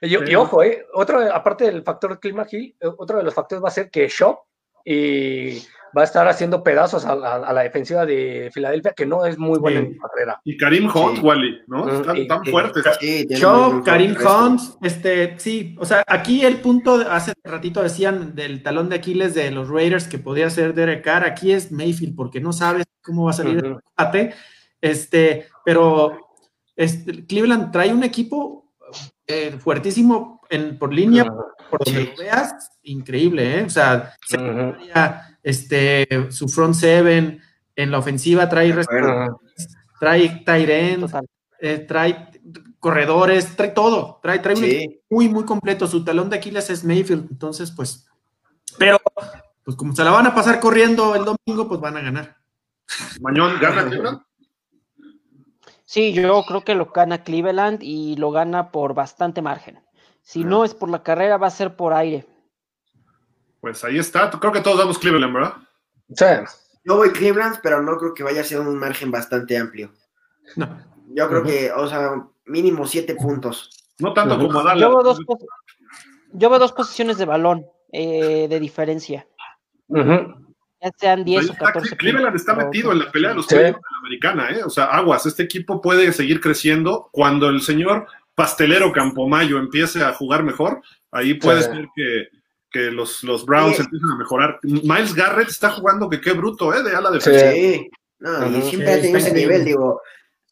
[0.01, 3.67] Y, ojo, eh, otro, aparte del factor clima Gil, eh, otro de los factores va
[3.69, 4.39] a ser que Shop
[4.83, 5.63] y
[5.95, 9.37] va a estar haciendo pedazos a, la- a la defensiva de Filadelfia, que no es
[9.37, 9.85] muy buena Sí.
[9.87, 10.41] en carrera.
[10.43, 11.21] y Karim Hunt, Sí.
[11.23, 11.87] Wally, ¿no?
[11.89, 12.83] Están y- tan y- fuertes.
[12.99, 13.27] Sí,
[13.85, 14.15] Karim.
[14.17, 18.95] Hunt, este, sí, o sea, aquí el punto, de- hace ratito decían del talón de
[18.95, 22.85] Aquiles de los Raiders que podía ser Derek Carr, aquí es Mayfield, porque no sabes
[23.01, 23.65] cómo va a salir Ujú.
[23.67, 24.33] el combate,
[24.81, 26.17] este, pero
[26.75, 28.71] este, Cleveland trae un equipo
[29.27, 31.25] eh, fuertísimo en, por línea,
[31.69, 32.09] por donde Sí.
[32.17, 33.63] lo veas, increíble, ¿eh?
[33.63, 34.75] O sea, Ujú.
[35.43, 37.41] Este, su front seven,
[37.75, 38.73] en la ofensiva trae,
[39.99, 41.25] trae Total.
[41.59, 42.29] eh, trae
[42.79, 45.01] corredores, trae todo, trae, trae un equipo sí.
[45.09, 45.87] muy, muy completo.
[45.87, 48.07] Su talón de Aquiles es Mayfield, entonces, pues,
[48.77, 48.99] pero,
[49.63, 52.37] pues como se la van a pasar corriendo el domingo, pues van a ganar.
[53.21, 54.21] Mañón gana Cleveland.
[55.85, 59.79] Sí, yo creo que lo gana Cleveland y lo gana por bastante margen.
[60.21, 62.25] Si no es por la carrera, va a ser por aire.
[63.63, 64.29] Pues ahí está.
[64.29, 65.53] Creo que todos damos Cleveland, ¿verdad?
[66.13, 66.25] Sí.
[66.83, 69.89] Yo voy Cleveland, pero no creo que vaya a ser un margen bastante amplio.
[70.57, 70.81] No.
[71.15, 72.11] Yo creo que, o sea,
[72.43, 73.69] mínimo siete puntos.
[73.99, 75.03] No tanto como a Yo veo Dallas.
[75.05, 75.45] dos, pos-
[76.33, 79.25] yo veo dos posiciones de balón eh, de diferencia.
[79.87, 83.45] Ya sean Ahí 10 o está, 14 Cleveland está metido en la pelea de los
[83.45, 83.55] Sí.
[83.55, 84.63] playoffs de la americana, ¿eh?
[84.65, 90.11] O sea, aguas, este equipo puede seguir creciendo cuando el señor pastelero Campomayo empiece a
[90.11, 90.81] jugar mejor.
[91.11, 91.69] Ahí puede Sí.
[91.69, 92.27] ser que,
[92.73, 93.83] que los, los Browns Sí.
[93.83, 94.59] empiecen a mejorar.
[94.63, 96.83] Miles Garrett está jugando que qué bruto, ¿eh?
[96.83, 97.29] De ala Sí.
[97.29, 97.51] defensiva.
[97.53, 97.89] Sí.
[98.19, 100.01] No, y siempre Sí, ha tenido ese nivel, digo,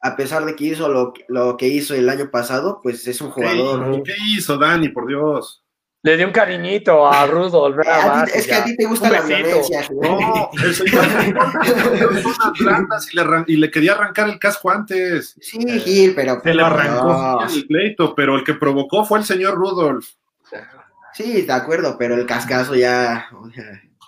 [0.02, 3.32] a pesar de que hizo lo, lo que hizo el año pasado, pues es un
[3.32, 3.96] jugador.
[3.96, 5.64] ¿Y ¿Qué hizo Dani, por Dios?
[6.04, 7.78] Le di un cariñito a Rudolph.
[7.80, 9.38] Eh, nada a ti- más, es que a ti te gusta Un la besito.
[9.48, 9.88] violencia.
[9.92, 11.06] No, señor
[12.26, 15.36] unas blandas y le, y le quería arrancar el casco antes.
[15.40, 16.42] Sí, Gil, pero.
[16.44, 17.06] Se lo arrancó.
[17.08, 20.08] No, El pleito, pero el que provocó fue el señor Rudolph.
[21.14, 23.28] Sí, de acuerdo, pero el cascazo ya.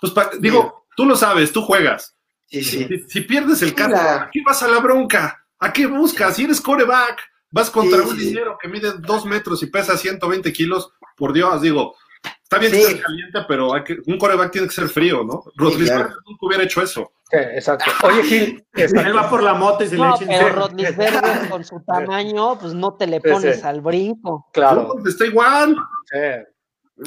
[0.00, 2.16] Pues pa- digo, tú lo sabes, tú juegas.
[2.46, 2.86] Sí, sí.
[2.88, 5.44] Si, si pierdes el Sí, casco, la- ¿a qué vas a la bronca?
[5.58, 6.36] ¿A qué buscas?
[6.36, 7.18] Si eres coreback,
[7.50, 8.24] vas contra Sí, un sí.
[8.26, 11.94] dinero que mide dos metros y pesa 120 kilos, por Dios, digo,
[12.42, 12.84] está bien que Sí.
[12.92, 15.44] esté caliente, pero hay que, un coreback tiene que ser frío, ¿no?
[15.56, 16.08] Rodríguez claro.
[16.26, 17.12] nunca hubiera hecho eso.
[17.30, 17.90] Sí, exacto.
[18.02, 20.48] Oye, Gil, Él va por la moto y se le echa pero.
[20.50, 23.66] Rodlisberger con su tamaño, pues no te le Sí, pones sí.
[23.66, 24.46] al brinco.
[24.52, 24.82] claro.
[24.82, 25.74] Rudolph está igual.
[26.12, 26.18] sí.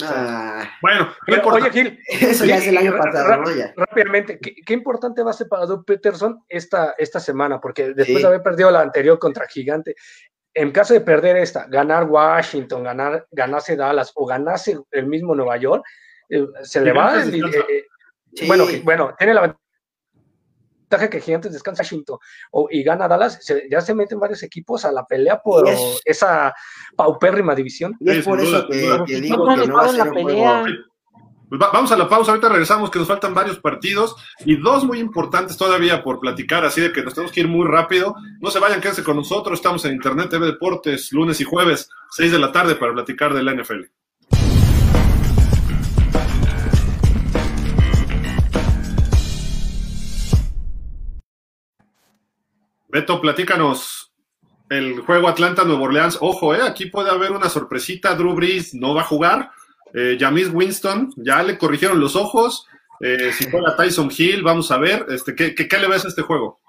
[0.04, 1.14] Ah, Bueno,
[1.46, 3.56] oye, Gil, eso ya es el año pasado, ¿no?
[3.56, 3.74] Ya.
[3.78, 7.60] rápidamente, ¿qué, qué importante va a ser para Doug Peterson esta, esta semana?
[7.62, 8.22] Porque después Sí.
[8.22, 9.96] de haber perdido la anterior contra Gigante,
[10.54, 15.56] en caso de perder esta, ganar Washington, ganar, ganarse Dallas o ganarse el mismo Nueva
[15.58, 15.84] York,
[16.30, 17.24] eh, se le va.
[17.24, 17.84] Eh, eh,
[18.36, 18.46] Sí.
[18.46, 19.58] Bueno, bueno, tiene la
[20.90, 22.18] ventaja que Gigantes descansa Washington
[22.52, 26.02] o- y gana Dallas, se- ya se meten varios equipos a la pelea por es-
[26.06, 26.54] esa
[26.96, 27.96] paupérrima división.
[28.00, 30.62] Y es por eso que, digo que no va a ser la un pelea.
[30.62, 30.78] juego.
[31.50, 34.16] Pues va- vamos a la pausa, ahorita regresamos, que nos faltan varios partidos
[34.46, 37.66] y dos muy importantes todavía por platicar, así de que nos tenemos que ir muy
[37.66, 38.16] rápido.
[38.42, 42.34] No se vayan, quédense con nosotros, estamos en Internet TV Deportes, lunes y jueves, 6
[42.34, 43.90] de la tarde, para platicar de la NFL.
[52.98, 54.12] Beto, platícanos
[54.72, 56.18] el juego Atlanta-Nuevo Orleans.
[56.20, 58.16] Ojo, eh, aquí puede haber una sorpresita.
[58.16, 59.52] Drew Brees no va a jugar.
[59.93, 62.66] Eh, Jamis Winston, ya le corrigieron los ojos.
[63.00, 65.06] Eh, si juega Tyson Hill, vamos a ver.
[65.10, 66.60] Este, ¿qué, qué, qué le ves a este juego?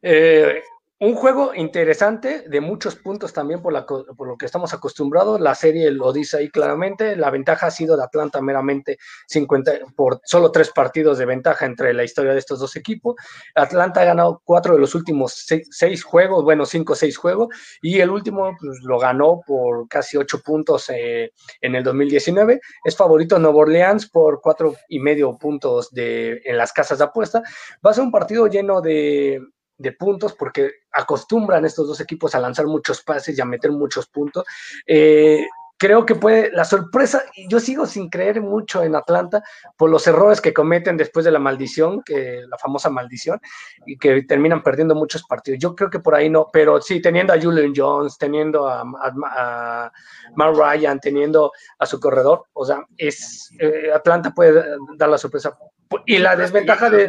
[0.00, 0.62] Eh,
[1.02, 5.40] un juego interesante, de muchos puntos también por, la, por, lo que estamos acostumbrados.
[5.40, 7.16] La serie lo dice ahí claramente.
[7.16, 11.94] La ventaja ha sido de Atlanta meramente 50, por solo tres partidos de ventaja entre
[11.94, 13.14] la historia de estos dos equipos.
[13.54, 17.48] Atlanta ha ganado cuatro de los últimos seis, juegos, bueno, cinco o seis juegos,
[17.80, 21.32] y el último pues, lo ganó por casi ocho puntos eh,
[21.62, 22.60] en el 2019.
[22.84, 27.42] Es favorito Nueva Orleans por cuatro y medio puntos de, en las casas de apuesta.
[27.84, 29.40] Va a ser un partido lleno de
[29.80, 34.06] de puntos porque acostumbran estos dos equipos a lanzar muchos pases y a meter muchos
[34.06, 34.44] puntos.
[34.86, 35.46] Eh,
[35.78, 39.42] creo que puede, la sorpresa, yo sigo sin creer mucho en Atlanta
[39.78, 43.40] por los errores que cometen después de la maldición, que la famosa maldición,
[43.86, 45.58] y que terminan perdiendo muchos partidos.
[45.58, 49.90] Yo creo que por ahí no, pero sí, teniendo a Julian Jones, teniendo a, a,
[50.34, 54.62] Mark Ryan, teniendo a su corredor, o sea, es eh, Atlanta puede
[54.98, 55.56] dar la sorpresa.
[56.04, 57.08] Y la desventaja de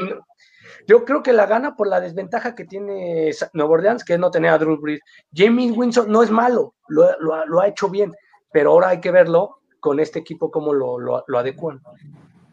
[0.87, 4.31] yo creo que la gana por la desventaja que tiene Nueva Orleans, que es no
[4.31, 5.01] tener a Drew Brees.
[5.33, 8.13] Jamie Winston no es malo, lo, ha hecho bien,
[8.51, 11.81] pero ahora hay que verlo con este equipo cómo lo, lo, adecuan.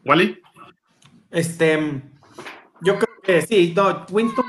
[0.05, 0.41] ¿Wally?
[1.31, 2.03] Este,
[2.81, 4.45] yo creo que sí, no, Winston,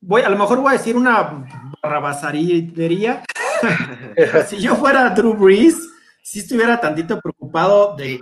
[0.00, 1.46] voy, a lo mejor voy a decir una
[1.82, 3.22] barrabasaría.
[4.46, 5.89] si yo fuera Drew Brees,
[6.22, 8.20] si estuviera tantito preocupado de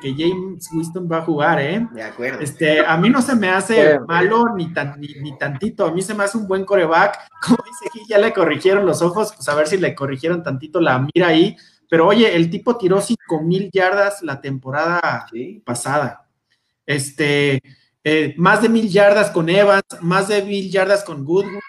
[0.00, 1.86] que, James Winston va a jugar, ¿eh?
[1.92, 2.40] De acuerdo.
[2.40, 6.14] Este, a mí no se me hace malo ni, tan, ni, tantito, a mí se
[6.14, 7.18] me hace un buen coreback.
[7.46, 10.80] Como dice aquí, ya le corrigieron los ojos, pues a ver si le corrigieron tantito
[10.80, 11.56] la mira ahí.
[11.90, 15.26] Pero oye, el tipo tiró 5 mil yardas la temporada
[15.64, 16.26] pasada.
[16.86, 17.60] Este,
[18.02, 21.60] eh, más de mil yardas con Evans, más de mil yardas con Goodwin.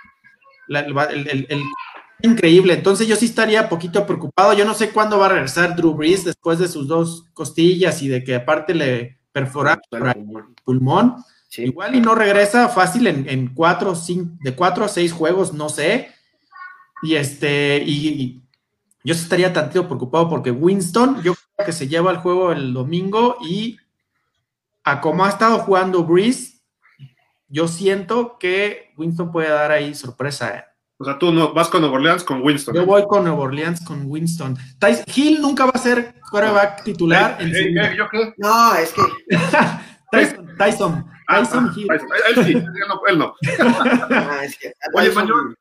[0.69, 1.63] el, el
[2.21, 2.73] increíble.
[2.73, 4.53] Entonces yo sí estaría poquito preocupado.
[4.53, 8.07] Yo no sé cuándo va a regresar Drew Brees después de sus dos costillas y
[8.07, 11.15] de que aparte le perforaron el pulmón.
[11.57, 16.09] Igual y no regresa fácil en, cuatro, cinco, de cuatro a seis juegos, no sé.
[17.01, 18.43] Y este, y,
[19.03, 22.73] yo sí estaría tantito preocupado porque Winston, yo creo que se lleva el juego el
[22.73, 23.77] domingo y
[24.83, 26.61] a como ha estado jugando Breeze,
[27.47, 30.74] yo siento que Winston puede dar ahí sorpresa.
[30.95, 30.97] ¿Eh?
[30.97, 32.75] O sea, tú no, vas con Nueva Orleans con Winston.
[32.75, 34.57] Yo voy con Nueva Orleans con Winston.
[35.13, 37.37] Hill nunca va a ser quarterback titular.
[37.39, 37.95] en su...
[37.97, 39.01] ¿Yo No, es que.
[40.11, 41.87] Tyson, Tyson, ah, Tyson ah, Hill.
[41.91, 42.53] Él sí,
[43.07, 43.35] él no.
[44.11, 44.41] Ah,
[44.93, 45.57] Oye, Mayor,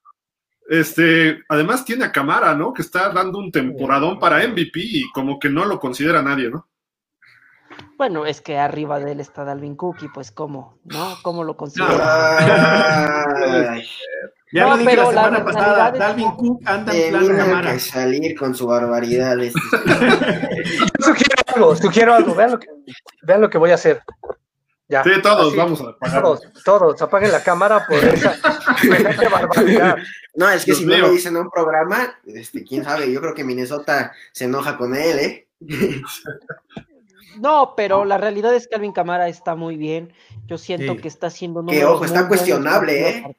[0.68, 2.72] este, además tiene a Camara, ¿no?
[2.72, 6.68] Que está dando un temporadón para MVP y como que no lo considera nadie, ¿no?
[7.96, 11.16] Bueno, es que arriba de él está Dalvin Cook y pues cómo, ¿no?
[11.22, 11.96] ¿Cómo lo considera?
[14.54, 17.76] Ya lo dije la semana pasada, Dalvin Cook anda en plan cámara.
[17.80, 19.36] salir con su barbaridad.
[21.00, 22.36] sugiero algo, sugiero algo.
[22.36, 22.68] Vean lo que,
[23.22, 24.00] vean lo que voy a hacer.
[24.86, 25.02] Ya.
[25.02, 26.22] Sí, todos vamos a apagar.
[26.22, 28.38] Todos, todos, apaguen la cámara por esa
[29.28, 29.96] barbaridad.
[30.36, 33.34] No, es que si no lo dicen en un programa, este, quién sabe, yo creo
[33.34, 35.48] que Minnesota se enoja con él, ¿eh?
[37.40, 40.12] No, pero la realidad es que Alvin Camara está muy bien.
[40.46, 41.64] Yo siento que está haciendo.
[41.64, 43.36] Que ojo, está cuestionable, ¿eh?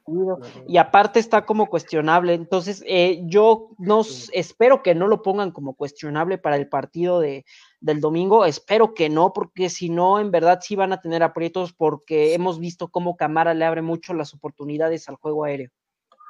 [0.66, 2.34] Y aparte está como cuestionable.
[2.34, 7.44] Entonces, eh, yo no espero que no lo pongan como cuestionable para el partido de,
[7.80, 8.44] del domingo.
[8.44, 12.58] Espero que no, porque si no, en verdad sí van a tener aprietos, porque hemos
[12.58, 15.70] visto cómo Camara le abre mucho las oportunidades al juego aéreo.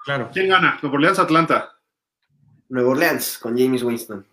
[0.04, 0.30] Claro.
[0.32, 0.78] ¿Quién gana?
[0.82, 1.72] ¿Nuevo Orleans Atlanta?
[2.68, 4.26] Nuevo Orleans con James Winston.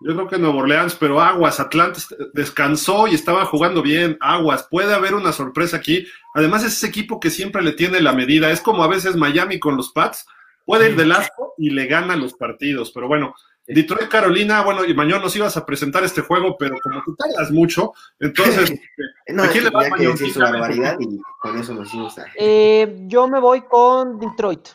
[0.00, 2.00] Yo creo que Nuevo Orleans, pero Aguas, Atlanta
[2.32, 4.16] descansó y estaba jugando bien.
[4.20, 6.06] Aguas, puede haber una sorpresa aquí.
[6.34, 8.50] Además, es ese equipo que siempre le tiene la medida.
[8.50, 10.26] Es como a veces Miami con los Pats.
[10.64, 12.92] Puede ir del asco y le gana los partidos.
[12.92, 13.34] Pero bueno,
[13.68, 17.50] Detroit, Carolina, bueno, y mañana nos ibas a presentar este juego, pero como tú tardas
[17.50, 18.72] mucho, entonces,
[19.28, 21.90] no, ¿a quién le va a su barbaridad y con eso nos
[22.36, 24.68] eh, Yo me voy con Detroit.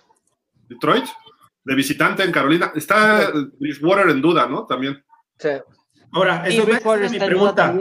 [0.69, 1.05] ¿Detroit?
[1.63, 2.71] De visitante en Carolina.
[2.75, 4.65] Está Bridgewater en duda, ¿no?
[4.67, 5.03] También.
[6.11, 7.75] Ahora, eso es mi pregunta.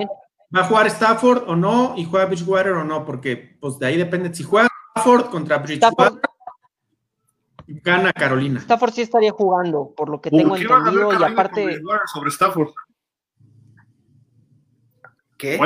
[0.54, 1.94] ¿Va a jugar Stafford o no?
[1.96, 3.04] ¿Y juega Bridgewater o no?
[3.06, 4.34] Porque pues de ahí depende.
[4.34, 6.20] Si juega Stafford contra Bridgewater,
[7.66, 8.60] gana Carolina.
[8.60, 11.12] Stafford sí estaría jugando, por lo que tengo entendido.
[11.18, 11.80] Y aparte.
[12.12, 12.68] Sobre Stafford.
[15.38, 15.58] ¿Qué?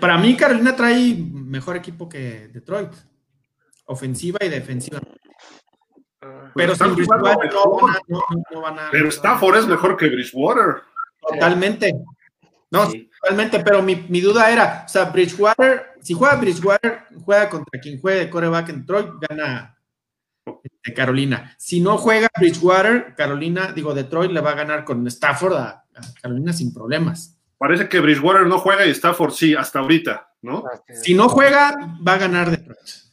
[0.00, 2.92] para mí, Carolina trae mejor equipo que Detroit.
[3.86, 5.00] Ofensiva y defensiva.
[6.54, 8.90] Pero sin Bridgewater no, van a.
[8.90, 10.82] Pero Stafford es mejor que Bridgewater.
[11.20, 11.92] Totalmente.
[12.70, 18.00] No, totalmente, pero mi, duda era, o sea, Bridgewater, si juega Bridgewater, juega contra quien
[18.00, 19.78] juegue de coreback en Detroit, gana
[20.62, 21.54] este, Carolina.
[21.56, 25.84] Si no juega Bridgewater, Carolina, digo, Detroit le va a ganar con Stafford a,
[26.20, 27.38] Carolina sin problemas.
[27.56, 30.64] Parece que Bridgewater no juega y Stafford sí, hasta ahorita, ¿no?
[31.02, 33.03] Si no juega, va a ganar Detroit.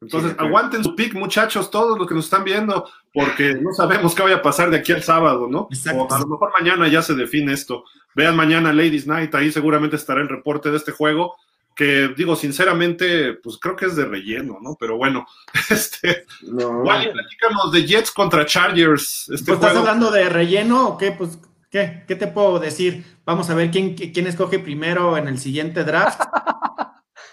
[0.00, 4.22] Entonces, aguanten su pick, muchachos, todos los que nos están viendo, porque no sabemos qué
[4.22, 5.68] vaya a pasar de aquí al sábado, ¿no?
[5.94, 7.84] O a lo mejor mañana ya se define esto.
[8.14, 11.34] Vean mañana Ladies Night, ahí seguramente estará el reporte de este juego,
[11.74, 14.76] que digo, sinceramente, pues creo que es de relleno, ¿no?
[14.78, 15.26] Pero bueno,
[15.70, 16.26] este.
[16.42, 16.82] No.
[16.82, 19.28] Wally, platícanos de Jets contra Chargers.
[19.32, 21.12] Este pues, ¿Estás hablando de relleno o qué?
[21.12, 21.38] Pues,
[21.70, 22.04] ¿qué?
[22.06, 23.04] ¿Qué te puedo decir?
[23.24, 26.20] Vamos a ver quién, quién escoge primero en el siguiente draft.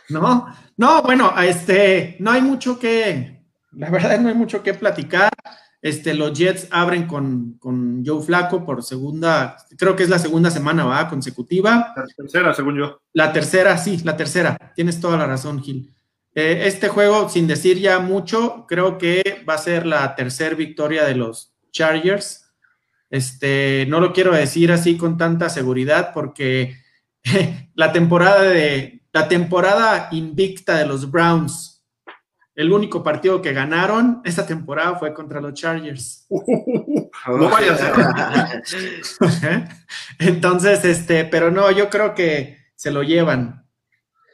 [0.09, 0.47] ¿No?
[0.77, 5.31] No, bueno, este, no hay mucho que, la verdad no hay mucho que platicar.
[5.81, 10.49] Este, los Jets abren con, con Joe Flaco por segunda, creo que es la segunda
[10.49, 11.07] semana, ¿va?
[11.07, 11.93] Consecutiva.
[11.95, 13.01] La tercera, según yo.
[13.13, 14.73] La tercera, sí, la tercera.
[14.75, 15.91] Tienes toda la razón, Gil.
[16.33, 21.05] Eh, este juego, sin decir ya mucho, creo que va a ser la tercera victoria
[21.05, 22.51] de los Chargers.
[23.09, 26.75] Este, no lo quiero decir así con tanta seguridad porque
[27.75, 31.81] la temporada de, la temporada invicta de los Browns.
[32.53, 36.27] El único partido que ganaron esta temporada fue contra los Chargers.
[36.29, 39.69] no vaya a ser.
[40.19, 43.65] Entonces, este, pero no, yo creo que se lo llevan.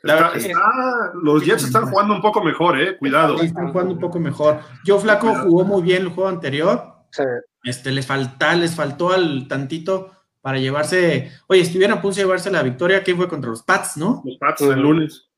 [0.01, 2.97] los Jets están jugando un poco mejor, eh.
[2.97, 3.39] Cuidado.
[3.39, 4.61] están jugando un poco mejor.
[4.83, 7.05] Joe Flaco jugó muy bien el juego anterior.
[7.63, 12.51] Este, les falta, les faltó al tantito para llevarse, oye, estuvieran a punto de llevarse
[12.51, 14.21] la victoria, que fue contra los Pats, ¿no?
[14.25, 15.29] Los Pats el lunes.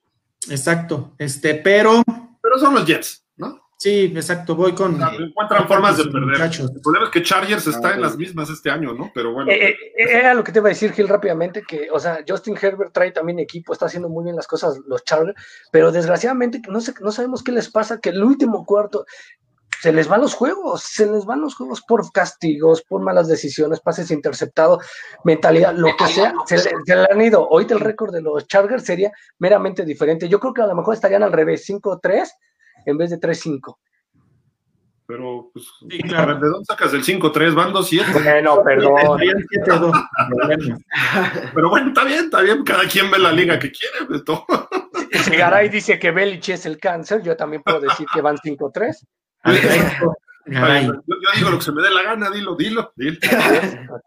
[0.50, 2.04] Exacto, este, pero...
[2.42, 3.64] Pero son los Jets, ¿no?
[3.78, 4.94] Sí, exacto, voy con...
[5.02, 6.42] encuentran formas de perder.
[6.42, 9.12] El problema es que Chargers está en las mismas este año, ¿no?
[9.14, 9.52] Pero bueno.
[9.52, 12.58] Eh, eh, era lo que te iba a decir, Gil, rápidamente, que, o sea, Justin
[12.62, 15.36] Herbert trae también equipo, está haciendo muy bien las cosas los Chargers,
[15.70, 19.06] pero desgraciadamente no, sé, no sabemos qué les pasa, que el último cuarto,
[19.84, 23.82] se les van los juegos, se les van los juegos por castigos, por malas decisiones,
[23.82, 24.82] pases interceptados,
[25.26, 27.46] mentalidad, lo que sea, se le, han ido.
[27.50, 30.30] Hoy el récord de los Chargers sería meramente diferente.
[30.30, 32.30] Yo creo que a lo mejor estarían al revés, 5-3
[32.86, 33.76] en vez de 3-5.
[35.06, 35.66] Pero, pues,
[36.08, 36.40] claro.
[36.40, 37.54] ¿de dónde sacas el 5-3?
[37.54, 38.24] Van 2-7.
[38.24, 39.92] Bueno, perdón.
[41.54, 42.64] Pero bueno, está bien, está bien.
[42.64, 44.24] Cada quien ve la liga que quiere.
[45.26, 49.06] Si Garay dice que Belich es el cáncer, yo también puedo decir que van 5-3.
[49.46, 50.62] Yo,
[51.36, 52.94] digo lo que se me dé la gana, dilo, dilo.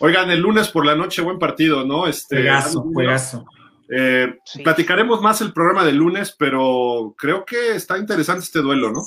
[0.00, 2.06] Oigan, el lunes por la noche, buen partido, ¿no?
[2.06, 3.46] Este, juegazo, juegazo.
[3.88, 9.02] Eh, platicaremos más el programa del lunes, pero creo que está interesante este duelo, ¿no?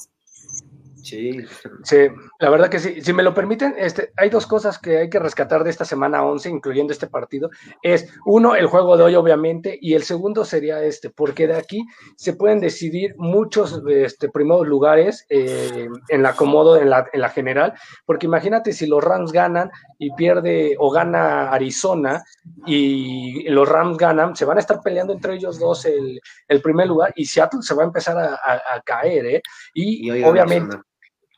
[1.04, 1.38] Sí.
[1.84, 1.98] sí,
[2.44, 3.00] la verdad que sí.
[3.02, 6.26] Si me lo permiten, este, hay dos cosas que hay que rescatar de esta semana
[6.26, 7.50] 11, incluyendo este partido.
[7.82, 11.86] Es uno, el juego de hoy, obviamente, y el segundo sería este, porque de aquí
[12.18, 17.30] se pueden decidir muchos este, primeros lugares eh, en la acomodo, en la, en la
[17.30, 17.76] general,
[18.06, 22.26] porque imagínate si los Rams ganan y pierde o gana Arizona
[22.66, 26.20] y los Rams ganan, se van a estar peleando entre ellos dos el,
[26.50, 29.42] el primer lugar y Seattle se va a empezar a, a, caer, ¿eh?
[29.74, 30.76] Y, obviamente...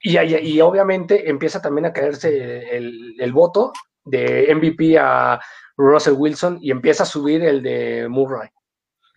[0.08, 5.42] Y, obviamente empieza también a caerse el, voto de MVP a
[5.76, 8.50] Russell Wilson y empieza a subir el de Murray.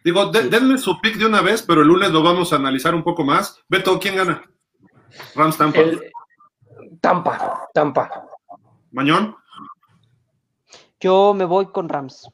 [0.03, 3.05] Digo, denme su pick de una vez, pero el lunes lo vamos a analizar un
[3.05, 3.61] poco más.
[3.69, 4.43] Beto, ¿quién gana?
[5.35, 5.81] Rams Tampa.
[7.03, 8.27] Tampa, Tampa.
[8.93, 9.37] Mañón.
[11.01, 12.31] Yo me voy con Rams.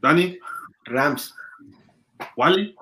[0.00, 0.38] Dani.
[0.84, 1.34] Rams.
[2.36, 2.74] Wally.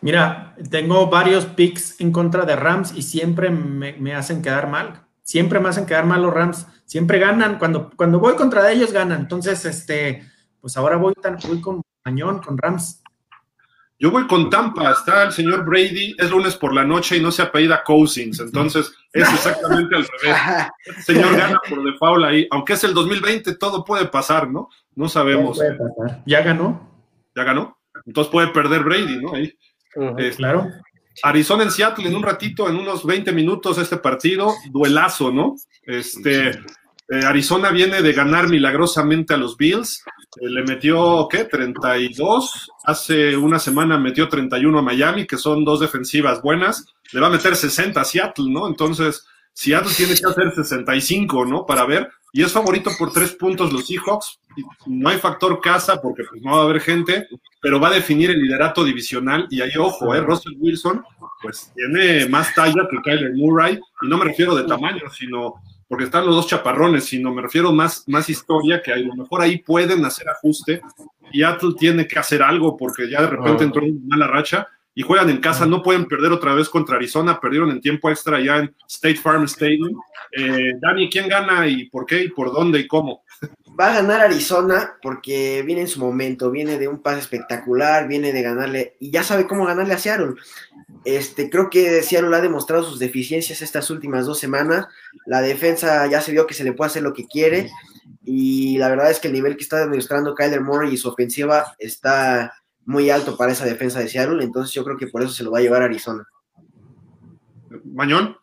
[0.00, 5.02] Mira, tengo varios picks en contra de Rams y siempre me, hacen quedar mal.
[5.22, 6.66] Siempre me hacen quedar mal los Rams.
[6.84, 7.58] Siempre ganan.
[7.58, 9.20] Cuando, cuando voy contra ellos, ganan.
[9.20, 10.26] Entonces, este,
[10.60, 13.02] pues ahora voy, tan, voy con Mañón, con Rams.
[14.00, 17.32] Yo voy con Tampa, está el señor Brady, es lunes por la noche y no
[17.32, 20.40] se apellida Cousins, entonces es exactamente al revés.
[20.86, 24.68] El señor gana por default ahí, aunque es el 2020, todo puede pasar, ¿no?
[24.94, 25.60] No sabemos.
[26.26, 26.88] ¿Ya ganó?
[27.34, 27.77] ¿Ya ganó?
[28.08, 29.34] Entonces puede perder Brady, ¿no?
[29.34, 29.52] Ahí.
[30.16, 30.66] Este, claro.
[31.22, 35.56] Arizona en Seattle en un ratito, en unos 20 minutos este partido, duelazo, ¿no?
[35.82, 40.02] Este, eh, Arizona viene de ganar milagrosamente a los Bills,
[40.40, 41.44] eh, le metió, ¿qué?
[41.44, 47.26] 32, hace una semana metió 31 a Miami, que son dos defensivas buenas, le va
[47.26, 48.66] a meter 60 a Seattle, ¿no?
[48.66, 49.26] Entonces,
[49.58, 51.66] Seattle tiene que hacer 65, ¿no?
[51.66, 54.38] Para ver, y es favorito por tres puntos los Seahawks.
[54.86, 57.26] No hay factor casa porque pues, no va a haber gente,
[57.60, 59.48] pero va a definir el liderato divisional.
[59.50, 60.20] Y ahí, ojo, ¿eh?
[60.20, 61.02] Russell Wilson,
[61.42, 63.80] pues tiene más talla que Kyler Murray.
[64.02, 65.54] Y no me refiero de tamaño, sino
[65.88, 69.42] porque están los dos chaparrones, sino me refiero más, más historia, que a lo mejor
[69.42, 70.82] ahí pueden hacer ajuste.
[71.32, 74.68] Y Seattle tiene que hacer algo porque ya de repente entró en una mala racha
[74.98, 78.40] y juegan en casa, no pueden perder otra vez contra Arizona, perdieron en tiempo extra
[78.40, 79.96] ya en State Farm Stadium.
[80.32, 83.22] Eh, Dani, ¿quién gana y por qué y por dónde y cómo?
[83.78, 88.32] va a ganar Arizona porque viene en su momento, viene de un pase espectacular, viene
[88.32, 90.34] de ganarle y ya sabe cómo ganarle a Seattle.
[91.04, 94.88] Este, creo que Seattle ha demostrado sus deficiencias estas últimas dos semanas.
[95.26, 97.70] La defensa ya se vio que se le puede hacer lo que quiere
[98.24, 101.76] y la verdad es que el nivel que está demostrando Kyler Murray y su ofensiva
[101.78, 102.52] está
[102.88, 105.50] muy alto para esa defensa de Seattle, entonces yo creo que por eso se lo
[105.50, 106.26] va a llevar Arizona.
[107.84, 108.34] Mañón.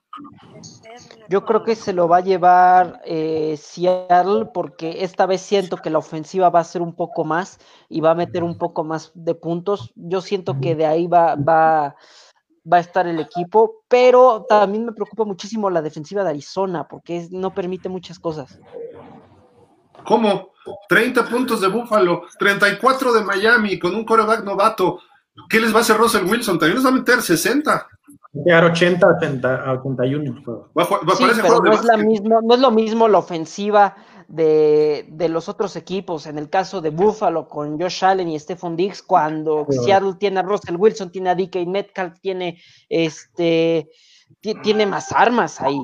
[1.30, 5.90] Yo creo que se lo va a llevar eh, Seattle porque esta vez siento que
[5.90, 7.58] la ofensiva va a ser un poco más
[7.90, 9.92] y va a meter un poco más de puntos.
[9.96, 11.96] Yo siento que de ahí va, va,
[12.72, 17.28] va a estar el equipo, pero también me preocupa muchísimo la defensiva de Arizona porque
[17.32, 18.60] no permite muchas cosas.
[20.06, 20.54] ¿Cómo?
[20.90, 25.00] 30 puntos de Buffalo, 34 de Miami con un coreback novato.
[25.50, 26.58] ¿Qué les va a hacer Russell Wilson?
[26.58, 27.88] También les va a meter 60.
[28.34, 29.08] Llegar 80
[29.66, 30.36] a 81.
[30.36, 33.96] sí, pero no es, la mismo, no es lo mismo la ofensiva
[34.28, 36.26] de, de, los otros equipos.
[36.26, 40.44] En el caso de Buffalo con Josh Allen y Stephon Diggs, cuando Seattle tiene a
[40.44, 43.90] Russell Wilson, tiene a DK Metcalf, tiene este
[44.42, 45.82] tiene más armas ahí.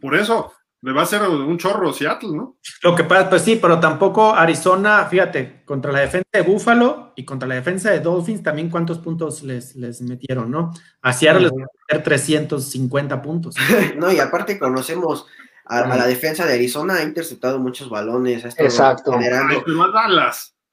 [0.00, 2.58] Por eso, le va a hacer un chorro Seattle, ¿no?
[2.82, 7.24] Lo que pasa, pues sí, pero tampoco Arizona, fíjate, contra la defensa de Buffalo y
[7.24, 10.72] contra la defensa de Dolphins, también cuántos puntos les, les metieron, ¿no?
[11.02, 13.56] A Seattle les van a meter 350 puntos.
[13.96, 15.26] no, y aparte conocemos
[15.64, 18.44] a, la defensa de Arizona, ha interceptado muchos balones.
[18.44, 19.12] Ha Exacto.
[19.12, 19.64] Generando...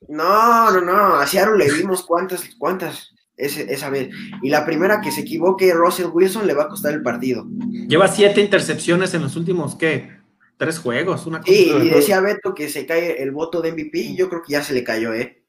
[0.07, 4.09] No, no, no, a Seattle le vimos cuántas, cuántas esa vez.
[4.41, 7.45] Y la primera que se equivoque Russell Wilson le va a costar el partido.
[7.87, 10.11] Lleva siete intercepciones en los últimos, ¿qué?
[10.57, 11.25] Tres juegos.
[11.25, 14.41] Una sí, y decía Beto que se cae el voto de MVP y yo creo
[14.41, 15.41] que ya se le cayó, ¿eh?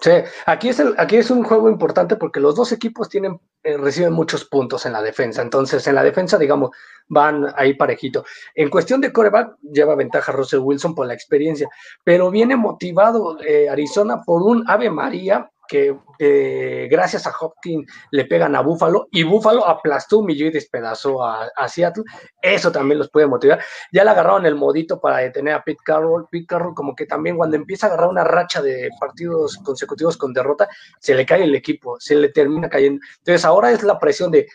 [0.00, 0.10] Sí,
[0.46, 4.12] aquí es, el, aquí es un juego importante porque los dos equipos tienen, eh, reciben
[4.12, 5.42] muchos puntos en la defensa.
[5.42, 6.70] Entonces, en la defensa, digamos,
[7.06, 8.24] van ahí parejito.
[8.56, 11.68] En cuestión de coreback, lleva ventaja Russell Wilson por la experiencia,
[12.02, 18.54] pero viene motivado eh, Arizona por un Ave María que gracias a Hopkins le pegan
[18.54, 22.04] a Buffalo y Buffalo aplastó, humilló y despedazó a, Seattle.
[22.42, 23.60] Eso también los puede motivar.
[23.90, 26.26] Ya le agarraron el modito para detener a Pete Carroll.
[26.30, 30.32] Pete Carroll como que también cuando empieza a agarrar una racha de partidos consecutivos con
[30.32, 30.68] derrota,
[31.00, 33.00] se le cae el equipo, se le termina cayendo.
[33.18, 34.46] Entonces ahora es la presión de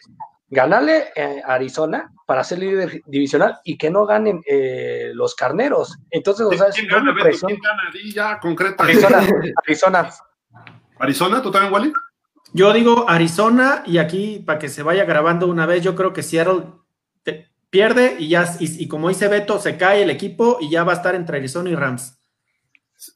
[0.49, 1.11] ganarle
[1.45, 5.97] a Arizona para ser líder divisional y que no ganen eh, los carneros.
[6.09, 8.39] Entonces, o sea, ¿Quién gana, ¿Quién gana?
[8.39, 8.83] concreta.
[8.83, 9.19] Arizona,
[9.65, 10.09] Arizona.
[10.99, 11.41] ¿Arizona?
[11.41, 11.93] ¿Tú también, Wally?
[12.53, 16.23] Yo digo Arizona y aquí para que se vaya grabando una vez, yo creo que
[16.23, 16.63] Seattle
[17.69, 20.95] pierde y ya, y, como dice Beto, se cae el equipo y ya va a
[20.95, 22.17] estar entre Arizona y Rams.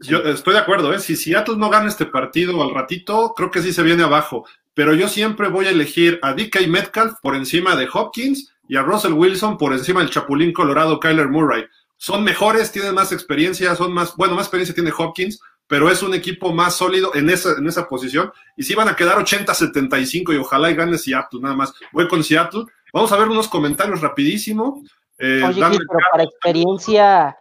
[0.02, 1.00] Yo estoy de acuerdo, ¿eh?
[1.00, 4.46] si Seattle no gana este partido al ratito, creo que sí se viene abajo.
[4.74, 8.84] Pero yo siempre voy a elegir a DK Metcalf por encima de Hopkins y a
[8.84, 11.66] Russell Wilson por encima del Chapulín Colorado Kyler Murray.
[11.98, 15.40] Son mejores, tienen más experiencia, son más, bueno, más experiencia tiene Hopkins,
[15.72, 18.30] pero es un equipo más sólido en esa, en esa posición.
[18.58, 21.74] Y si van a quedar 80-75 y ojalá y gane Seattle, nada más.
[21.94, 22.66] Voy con Seattle.
[22.92, 24.84] Vamos a ver unos comentarios rapidísimo.
[25.18, 27.38] Eh, Oye, pero para experiencia.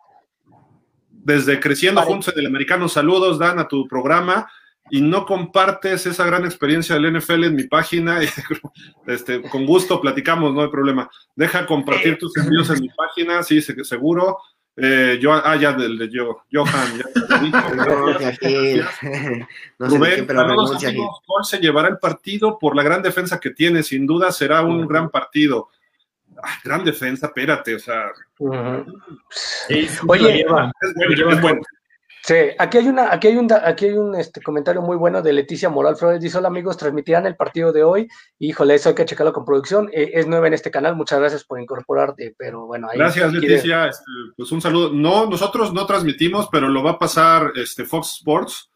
[1.11, 4.49] Desde Creciendo Juntos en el Americano, saludos, Dan, a tu programa.
[4.93, 8.21] Y no compartes esa gran experiencia del NFL en mi página.
[9.09, 11.11] este, con gusto platicamos, no hay problema.
[11.35, 14.39] Deja compartir tus envíos en mi página, sí, seguro.
[14.83, 17.05] Eh, yo, ah, ya del de yo, Johan, ya
[19.79, 20.27] Rubén,
[21.43, 25.11] se llevará el partido por la gran defensa que tiene, sin duda será un gran
[25.11, 25.69] partido.
[26.65, 28.11] gran defensa, espérate, o sea.
[30.07, 31.61] Oye, es bueno.
[32.31, 35.33] Sí, aquí hay una, aquí hay un, aquí hay un este, comentario muy bueno de
[35.33, 36.21] Leticia Moral Flores.
[36.21, 38.07] Dice: Hola amigos, transmitirán el partido de hoy.
[38.39, 39.91] Híjole, eso hay que checarlo con producción.
[39.93, 42.33] Eh, es nueva en este canal, muchas gracias por incorporarte.
[42.39, 43.89] Pero bueno, ahí Gracias, Leticia.
[43.89, 44.05] Este,
[44.37, 44.93] pues un saludo.
[44.93, 48.71] No, nosotros no transmitimos, pero lo va a pasar este Fox Sports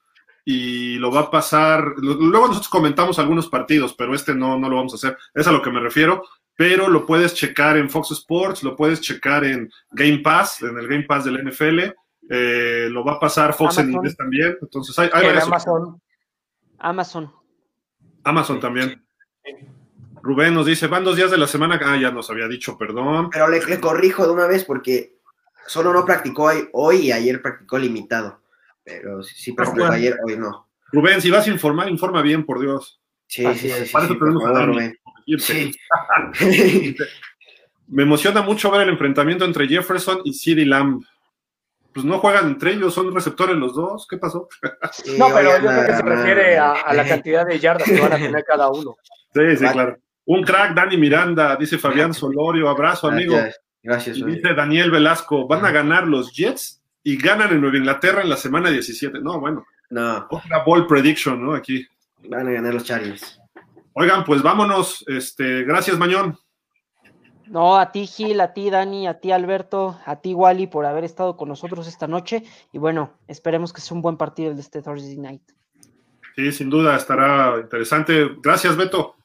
[0.44, 1.94] y lo va a pasar.
[1.98, 5.16] Luego nosotros comentamos algunos partidos, pero este no, no lo vamos a hacer.
[5.32, 6.24] Es a lo que me refiero.
[6.56, 10.88] Pero lo puedes checar en Fox Sports, lo puedes checar en Game Pass, en el
[10.88, 11.94] Game Pass del NFL
[12.30, 14.56] eh, lo va a pasar Fox en inglés también.
[14.60, 16.00] Entonces hay, Amazon.
[16.78, 17.32] Amazon.
[18.22, 19.04] Amazon también.
[20.22, 21.78] Rubén nos dice, van dos días de la semana.
[21.84, 23.28] Ah, ya nos había dicho, perdón.
[23.30, 25.18] Pero le, corrijo de una vez porque
[25.66, 28.40] solo no practicó hoy, y ayer practicó limitado.
[28.82, 30.68] Pero sí, practicó ayer, hoy no.
[30.92, 33.00] Rubén, si vas a informar, informa bien, por Dios.
[33.26, 33.90] Sí, sí, sí.
[33.92, 34.42] Para eso tenemos
[37.86, 41.04] Me emociona mucho ver el enfrentamiento entre Jefferson y CeeDee Lamb
[41.94, 44.06] pues no juegan entre ellos, son receptores los dos.
[44.08, 44.48] ¿Qué pasó?
[45.18, 48.16] no, pero yo creo que se refiere a, la cantidad de yardas que van a
[48.16, 48.96] tener cada uno.
[49.32, 49.96] Sí, sí, claro.
[50.26, 53.36] Un crack, Dani Miranda, dice Fabián Solorio, abrazo, amigo.
[53.82, 54.16] Gracias.
[54.16, 56.82] Y dice Daniel Velasco, ¿van a ganar los Jets?
[57.04, 59.20] y ganan en Nueva Inglaterra en la semana 17.
[59.20, 59.66] No, bueno.
[59.90, 60.26] No.
[60.30, 61.54] Otra ball prediction, ¿no?
[61.54, 61.86] Aquí.
[62.28, 63.38] Van a ganar los Chargers.
[63.92, 65.04] Oigan, pues vámonos.
[65.06, 66.36] Este, gracias, Mañón.
[67.46, 71.04] No, a ti Gil, a ti Dani, a ti Alberto, a ti Wally por haber
[71.04, 72.42] estado con nosotros esta noche.
[72.72, 75.42] Y bueno, esperemos que sea un buen partido el de este Thursday Night.
[76.36, 78.30] Sí, sin duda estará interesante.
[78.42, 79.16] Gracias, Beto.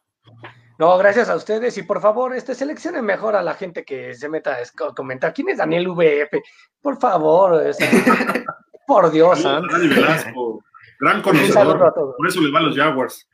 [0.77, 4.29] No, gracias a ustedes y por favor, este, seleccionen mejor a la gente que se
[4.29, 5.33] meta a comentar.
[5.33, 6.39] ¿Quién es Daniel VF?
[6.81, 7.61] Por favor,
[8.87, 9.43] por Dios.
[9.43, 10.63] Dani Velasco,
[10.99, 11.93] gran conocedor.
[11.93, 13.27] Por eso le van los Jaguars.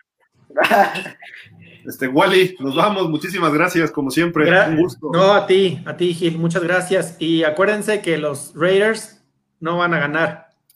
[1.88, 3.10] Este, Wally, nos vamos.
[3.10, 4.50] Muchísimas gracias, como siempre.
[4.70, 5.10] un gusto.
[5.14, 6.38] No, a ti, a ti, Gil.
[6.38, 7.16] Muchas gracias.
[7.20, 9.24] Y acuérdense que los Raiders
[9.60, 10.48] no van a ganar.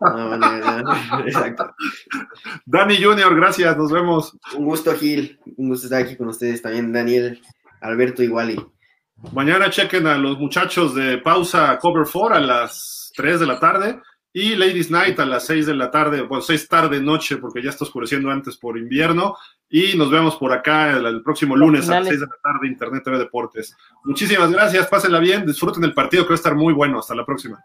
[0.00, 1.26] no van a ganar.
[1.26, 1.74] Exacto.
[2.64, 3.76] Dani Junior, gracias.
[3.76, 4.36] Nos vemos.
[4.56, 5.38] Un gusto, Gil.
[5.56, 7.40] Un gusto estar aquí con ustedes también, Daniel,
[7.80, 8.60] Alberto y Wally.
[9.32, 14.00] Mañana chequen a los muchachos de pausa Cover 4 a las 3 de la tarde
[14.38, 17.70] y Ladies Night a las 6 de la tarde, bueno, 6 tarde noche, porque ya
[17.70, 19.36] está oscureciendo antes por invierno.
[19.68, 23.02] Y nos vemos por acá el, próximo lunes a las 6 de la tarde, Internet
[23.02, 23.76] TV Deportes.
[24.04, 27.00] Muchísimas gracias, pásenla bien, disfruten el partido que va a estar muy bueno.
[27.00, 27.58] Hasta la próxima.